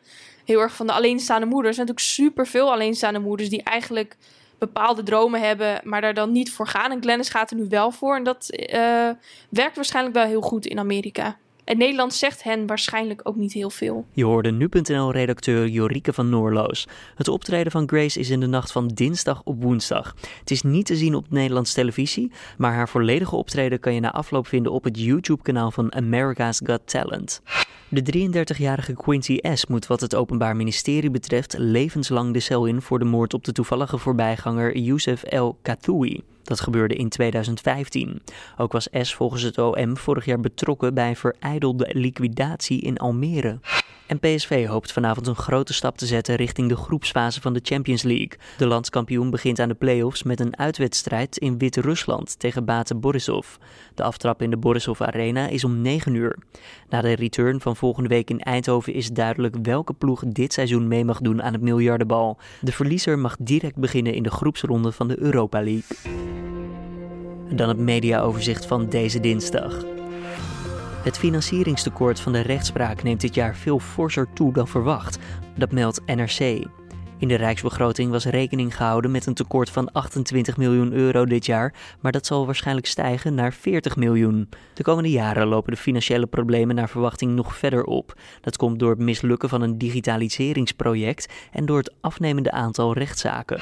heel 0.45 0.59
erg 0.59 0.75
van 0.75 0.87
de 0.87 0.93
alleenstaande 0.93 1.45
moeders. 1.45 1.67
Er 1.67 1.73
zijn 1.73 1.87
natuurlijk 1.87 2.15
super 2.15 2.47
veel 2.47 2.71
alleenstaande 2.71 3.19
moeders 3.19 3.49
die 3.49 3.63
eigenlijk 3.63 4.17
bepaalde 4.57 5.03
dromen 5.03 5.41
hebben, 5.41 5.81
maar 5.83 6.01
daar 6.01 6.13
dan 6.13 6.31
niet 6.31 6.51
voor 6.51 6.67
gaan. 6.67 6.91
En 6.91 7.01
Glennis 7.01 7.29
gaat 7.29 7.51
er 7.51 7.57
nu 7.57 7.65
wel 7.69 7.91
voor. 7.91 8.15
En 8.15 8.23
dat 8.23 8.47
uh, 8.51 9.09
werkt 9.49 9.75
waarschijnlijk 9.75 10.15
wel 10.15 10.25
heel 10.25 10.41
goed 10.41 10.65
in 10.65 10.79
Amerika. 10.79 11.37
En 11.63 11.77
Nederland 11.77 12.13
zegt 12.13 12.43
hen 12.43 12.67
waarschijnlijk 12.67 13.21
ook 13.23 13.35
niet 13.35 13.53
heel 13.53 13.69
veel. 13.69 14.05
Je 14.11 14.25
hoorde 14.25 14.51
nu.nl-redacteur 14.51 15.67
Jorike 15.67 16.13
van 16.13 16.29
Noorloos. 16.29 16.87
Het 17.15 17.27
optreden 17.27 17.71
van 17.71 17.87
Grace 17.87 18.19
is 18.19 18.29
in 18.29 18.39
de 18.39 18.47
nacht 18.47 18.71
van 18.71 18.87
dinsdag 18.87 19.41
op 19.43 19.63
woensdag. 19.63 20.15
Het 20.39 20.51
is 20.51 20.61
niet 20.61 20.85
te 20.85 20.95
zien 20.95 21.15
op 21.15 21.25
Nederlands 21.29 21.73
televisie, 21.73 22.31
maar 22.57 22.73
haar 22.73 22.89
volledige 22.89 23.35
optreden 23.35 23.79
kan 23.79 23.93
je 23.93 23.99
na 23.99 24.11
afloop 24.11 24.47
vinden 24.47 24.71
op 24.71 24.83
het 24.83 24.99
YouTube-kanaal 24.99 25.71
van 25.71 25.93
America's 25.93 26.61
Got 26.63 26.81
Talent. 26.85 27.41
De 27.89 28.29
33-jarige 28.55 28.93
Quincy 28.93 29.39
S. 29.53 29.65
moet 29.65 29.87
wat 29.87 30.01
het 30.01 30.15
Openbaar 30.15 30.55
Ministerie 30.55 31.11
betreft 31.11 31.55
levenslang 31.57 32.33
de 32.33 32.39
cel 32.39 32.65
in 32.65 32.81
voor 32.81 32.99
de 32.99 33.05
moord 33.05 33.33
op 33.33 33.43
de 33.43 33.51
toevallige 33.51 33.97
voorbijganger 33.97 34.77
Youssef 34.77 35.23
El 35.23 35.57
Kathoui. 35.61 36.23
Dat 36.43 36.61
gebeurde 36.61 36.95
in 36.95 37.09
2015. 37.09 38.21
Ook 38.57 38.71
was 38.71 38.87
S 38.91 39.13
volgens 39.13 39.41
het 39.41 39.57
OM 39.57 39.97
vorig 39.97 40.25
jaar 40.25 40.39
betrokken 40.39 40.93
bij 40.93 41.15
verijdelde 41.15 41.89
liquidatie 41.91 42.81
in 42.81 42.97
Almere. 42.97 43.59
En 44.11 44.19
PSV 44.19 44.67
hoopt 44.67 44.91
vanavond 44.91 45.27
een 45.27 45.35
grote 45.35 45.73
stap 45.73 45.97
te 45.97 46.05
zetten 46.05 46.35
richting 46.35 46.69
de 46.69 46.75
groepsfase 46.75 47.41
van 47.41 47.53
de 47.53 47.59
Champions 47.63 48.03
League. 48.03 48.31
De 48.57 48.65
landskampioen 48.65 49.29
begint 49.29 49.59
aan 49.59 49.67
de 49.67 49.73
play-offs 49.73 50.23
met 50.23 50.39
een 50.39 50.57
uitwedstrijd 50.57 51.37
in 51.37 51.57
Wit-Rusland 51.57 52.39
tegen 52.39 52.65
Bate 52.65 52.95
Borisov. 52.95 53.47
De 53.95 54.03
aftrap 54.03 54.41
in 54.41 54.49
de 54.49 54.57
Borisov 54.57 55.01
Arena 55.01 55.47
is 55.47 55.63
om 55.63 55.81
9 55.81 56.13
uur. 56.13 56.37
Na 56.89 57.01
de 57.01 57.13
return 57.13 57.61
van 57.61 57.75
volgende 57.75 58.09
week 58.09 58.29
in 58.29 58.39
Eindhoven 58.39 58.93
is 58.93 59.11
duidelijk 59.11 59.55
welke 59.61 59.93
ploeg 59.93 60.23
dit 60.27 60.53
seizoen 60.53 60.87
mee 60.87 61.05
mag 61.05 61.19
doen 61.19 61.43
aan 61.43 61.53
het 61.53 61.61
miljardenbal. 61.61 62.37
De 62.61 62.71
verliezer 62.71 63.19
mag 63.19 63.35
direct 63.39 63.77
beginnen 63.77 64.13
in 64.13 64.23
de 64.23 64.31
groepsronde 64.31 64.91
van 64.91 65.07
de 65.07 65.19
Europa 65.19 65.63
League. 65.63 66.40
Dan 67.53 67.67
het 67.67 67.77
mediaoverzicht 67.77 68.65
van 68.65 68.89
deze 68.89 69.19
dinsdag. 69.19 69.83
Het 71.03 71.17
financieringstekort 71.17 72.19
van 72.19 72.31
de 72.31 72.39
rechtspraak 72.41 73.03
neemt 73.03 73.21
dit 73.21 73.35
jaar 73.35 73.55
veel 73.55 73.79
forser 73.79 74.27
toe 74.33 74.53
dan 74.53 74.67
verwacht. 74.67 75.19
Dat 75.55 75.71
meldt 75.71 76.01
NRC. 76.05 76.67
In 77.17 77.27
de 77.27 77.35
Rijksbegroting 77.35 78.11
was 78.11 78.25
rekening 78.25 78.75
gehouden 78.75 79.11
met 79.11 79.25
een 79.25 79.33
tekort 79.33 79.69
van 79.69 79.91
28 79.91 80.57
miljoen 80.57 80.93
euro 80.93 81.25
dit 81.25 81.45
jaar, 81.45 81.73
maar 81.99 82.11
dat 82.11 82.25
zal 82.25 82.45
waarschijnlijk 82.45 82.87
stijgen 82.87 83.33
naar 83.33 83.53
40 83.53 83.95
miljoen. 83.95 84.49
De 84.73 84.83
komende 84.83 85.09
jaren 85.09 85.47
lopen 85.47 85.73
de 85.73 85.79
financiële 85.79 86.25
problemen 86.25 86.75
naar 86.75 86.89
verwachting 86.89 87.35
nog 87.35 87.57
verder 87.57 87.83
op. 87.83 88.17
Dat 88.41 88.57
komt 88.57 88.79
door 88.79 88.89
het 88.89 88.99
mislukken 88.99 89.49
van 89.49 89.61
een 89.61 89.77
digitaliseringsproject 89.77 91.33
en 91.51 91.65
door 91.65 91.77
het 91.77 91.93
afnemende 92.01 92.51
aantal 92.51 92.93
rechtszaken. 92.93 93.59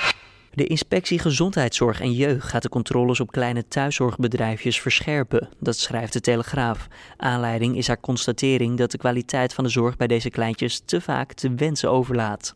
De 0.53 0.67
inspectie 0.67 1.19
Gezondheidszorg 1.19 2.01
en 2.01 2.13
Jeugd 2.13 2.47
gaat 2.47 2.61
de 2.61 2.69
controles 2.69 3.19
op 3.19 3.31
kleine 3.31 3.67
thuiszorgbedrijfjes 3.67 4.81
verscherpen, 4.81 5.49
dat 5.59 5.77
schrijft 5.77 6.13
de 6.13 6.21
Telegraaf. 6.21 6.87
Aanleiding 7.17 7.77
is 7.77 7.87
haar 7.87 7.99
constatering 7.99 8.77
dat 8.77 8.91
de 8.91 8.97
kwaliteit 8.97 9.53
van 9.53 9.63
de 9.63 9.69
zorg 9.69 9.97
bij 9.97 10.07
deze 10.07 10.29
kleintjes 10.29 10.81
te 10.85 11.01
vaak 11.01 11.33
te 11.33 11.53
wensen 11.55 11.91
overlaat. 11.91 12.55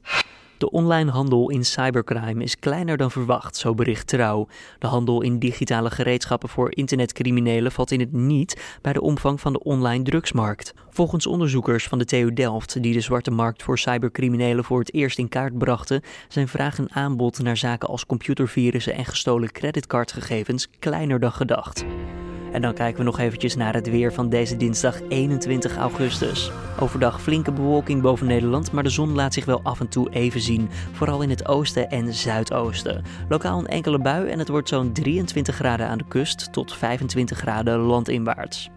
De 0.58 0.72
online 0.72 1.12
handel 1.12 1.50
in 1.50 1.66
cybercrime 1.66 2.44
is 2.44 2.60
kleiner 2.60 2.98
dan 2.98 3.12
verwacht, 3.12 3.56
zo 3.56 3.74
bericht 3.74 4.08
Trouw. 4.08 4.48
De 4.80 4.88
handel 4.88 5.22
in 5.22 5.40
digitale 5.40 5.92
gereedschappen 5.92 6.50
voor 6.50 6.76
internetcriminelen 6.76 7.72
valt 7.72 7.92
in 7.92 8.00
het 8.00 8.12
niet 8.12 8.78
bij 8.82 8.94
de 8.94 9.02
omvang 9.02 9.42
van 9.42 9.54
de 9.54 9.64
online 9.64 10.04
drugsmarkt. 10.04 10.74
Volgens 10.90 11.28
onderzoekers 11.28 11.88
van 11.88 11.98
de 11.98 12.06
TU 12.06 12.34
Delft, 12.34 12.82
die 12.82 12.94
de 12.94 13.02
zwarte 13.02 13.32
markt 13.32 13.64
voor 13.64 13.80
cybercriminelen 13.80 14.64
voor 14.64 14.80
het 14.80 14.94
eerst 14.94 15.18
in 15.18 15.30
kaart 15.30 15.58
brachten, 15.58 16.02
zijn 16.28 16.48
vraag 16.48 16.78
en 16.78 16.92
aanbod 16.92 17.40
naar 17.40 17.58
zaken 17.58 17.88
als 17.88 18.06
computervirussen 18.06 18.94
en 18.94 19.06
gestolen 19.06 19.52
creditcardgegevens 19.52 20.68
kleiner 20.80 21.20
dan 21.20 21.32
gedacht. 21.32 21.86
En 22.54 22.62
dan 22.62 22.74
kijken 22.74 22.98
we 22.98 23.04
nog 23.04 23.20
eventjes 23.20 23.56
naar 23.56 23.74
het 23.74 23.90
weer 23.90 24.14
van 24.14 24.30
deze 24.30 24.58
dinsdag 24.58 25.02
21 25.10 25.78
augustus. 25.78 26.52
Overdag 26.80 27.22
flinke 27.22 27.52
bewolking 27.52 28.02
boven 28.02 28.28
Nederland, 28.28 28.72
maar 28.72 28.84
de 28.84 28.90
zon 28.90 29.14
laat 29.14 29.34
zich 29.34 29.46
wel 29.46 29.60
af 29.64 29.80
en 29.80 29.88
toe 29.88 30.10
even 30.10 30.42
zien. 30.42 30.70
Vooral 30.92 31.22
in 31.22 31.30
het 31.30 31.48
oosten 31.48 31.90
en 31.90 32.14
zuidoosten. 32.14 33.04
Lokaal 33.30 33.60
een 33.60 33.68
enkele 33.68 34.00
bui 34.00 34.30
en 34.30 34.40
het 34.40 34.50
wordt 34.50 34.70
zo'n 34.70 34.92
23 34.92 35.56
graden 35.56 35.88
aan 35.88 35.98
de 35.98 36.08
kust 36.08 36.54
tot 36.54 36.74
25 36.74 37.38
graden 37.38 37.78
landinwaarts. 37.78 38.70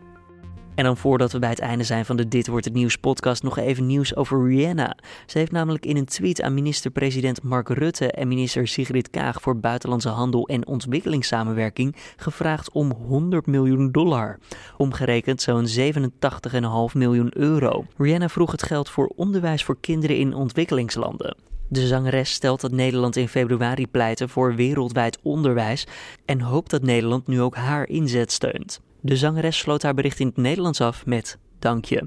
En 0.77 0.85
dan 0.85 0.97
voordat 0.97 1.33
we 1.33 1.39
bij 1.39 1.49
het 1.49 1.59
einde 1.59 1.85
zijn 1.85 2.05
van 2.05 2.17
de 2.17 2.29
Dit 2.29 2.47
Wordt 2.47 2.65
Het 2.65 2.75
Nieuws 2.75 2.97
podcast 2.97 3.43
nog 3.43 3.59
even 3.59 3.87
nieuws 3.87 4.17
over 4.17 4.49
Rihanna. 4.49 4.97
Ze 5.27 5.39
heeft 5.39 5.53
namelijk 5.53 5.87
in 5.87 5.97
een 5.97 6.05
tweet 6.05 6.43
aan 6.43 6.55
minister-president 6.55 7.43
Mark 7.43 7.69
Rutte 7.69 8.11
en 8.11 8.29
minister 8.29 8.69
Sigrid 8.69 9.11
Kaag 9.11 9.41
voor 9.43 9.57
Buitenlandse 9.57 10.09
Handel 10.09 10.49
en 10.49 10.67
Ontwikkelingssamenwerking 10.67 11.97
gevraagd 12.17 12.71
om 12.71 12.93
100 12.93 13.47
miljoen 13.47 13.91
dollar. 13.93 14.39
Omgerekend 14.77 15.43
zo'n 15.43 15.67
87,5 15.69 16.95
miljoen 16.95 17.31
euro. 17.39 17.85
Rihanna 17.97 18.29
vroeg 18.29 18.53
het 18.53 18.63
geld 18.63 18.91
voor 18.91 19.13
onderwijs 19.17 19.65
voor 19.65 19.77
kinderen 19.81 20.17
in 20.17 20.35
ontwikkelingslanden. 20.35 21.37
De 21.69 21.87
zangeres 21.87 22.33
stelt 22.33 22.61
dat 22.61 22.73
Nederland 22.73 23.17
in 23.17 23.29
februari 23.29 23.87
pleitte 23.87 24.29
voor 24.29 24.55
wereldwijd 24.55 25.19
onderwijs 25.23 25.87
en 26.25 26.41
hoopt 26.41 26.71
dat 26.71 26.83
Nederland 26.83 27.27
nu 27.27 27.41
ook 27.41 27.57
haar 27.57 27.89
inzet 27.89 28.33
steunt. 28.33 28.81
De 29.01 29.17
zangeres 29.17 29.59
sloot 29.59 29.83
haar 29.83 29.95
bericht 29.95 30.21
in 30.21 30.27
het 30.27 30.37
Nederlands 30.37 30.81
af 30.81 31.07
met 31.07 31.39
dank 31.59 31.85
je. 31.85 32.07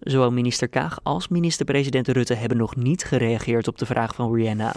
Zowel 0.00 0.32
minister 0.32 0.68
Kaag 0.68 0.98
als 1.02 1.28
minister-president 1.28 2.08
Rutte 2.08 2.34
hebben 2.34 2.58
nog 2.58 2.76
niet 2.76 3.04
gereageerd 3.04 3.68
op 3.68 3.78
de 3.78 3.86
vraag 3.86 4.14
van 4.14 4.34
Rihanna. 4.34 4.74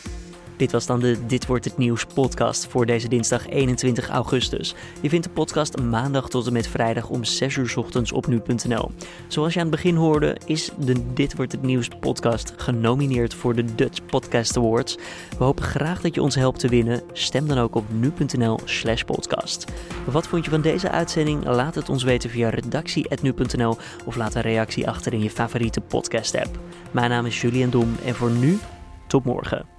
Dit 0.60 0.72
was 0.72 0.86
dan 0.86 1.00
de 1.00 1.26
Dit 1.28 1.46
wordt 1.46 1.66
het 1.66 1.78
nieuws 1.78 2.06
podcast 2.06 2.68
voor 2.68 2.86
deze 2.86 3.08
dinsdag 3.08 3.48
21 3.48 4.10
augustus. 4.10 4.76
Je 5.02 5.10
vindt 5.10 5.26
de 5.26 5.32
podcast 5.34 5.82
maandag 5.82 6.30
tot 6.30 6.48
en 6.48 6.54
met 6.54 6.68
vrijdag 6.68 7.10
om 7.10 7.24
6 7.24 7.56
uur 7.56 7.74
ochtends 7.78 8.12
op 8.12 8.28
nu.nl. 8.28 8.92
Zoals 9.28 9.54
je 9.54 9.60
aan 9.60 9.66
het 9.66 9.76
begin 9.76 9.96
hoorde, 9.96 10.38
is 10.46 10.72
de 10.78 11.14
Dit 11.14 11.36
wordt 11.36 11.52
het 11.52 11.62
nieuws 11.62 11.88
podcast 12.00 12.54
genomineerd 12.58 13.34
voor 13.34 13.56
de 13.56 13.76
Dutch 13.76 14.06
Podcast 14.06 14.58
Awards. 14.58 14.98
We 15.38 15.44
hopen 15.44 15.64
graag 15.64 16.02
dat 16.02 16.16
je 16.16 16.22
ons 16.22 16.36
helpt 16.36 16.60
te 16.60 16.68
winnen. 16.68 17.02
Stem 17.14 17.48
dan 17.48 17.58
ook 17.58 17.76
op 17.76 17.86
nu.nl/slash 17.92 19.04
podcast. 19.04 19.66
Wat 20.06 20.28
vond 20.28 20.46
je 20.46 20.52
van 20.52 20.62
deze 20.62 20.90
uitzending? 20.90 21.46
Laat 21.46 21.76
het 21.76 21.90
ons 21.90 22.04
weten 22.04 22.30
via 22.30 22.50
redactie.nu.nl 22.50 23.78
of 24.06 24.16
laat 24.16 24.36
een 24.36 24.42
reactie 24.42 24.88
achter 24.88 25.14
in 25.14 25.22
je 25.24 25.30
favoriete 25.30 25.82
podcast 25.82 26.36
app. 26.36 26.60
Mijn 26.92 27.10
naam 27.10 27.26
is 27.26 27.42
Julian 27.42 27.70
Dom 27.70 27.96
en 28.06 28.16
voor 28.16 28.32
nu, 28.32 28.60
tot 29.08 29.26
morgen. 29.26 29.79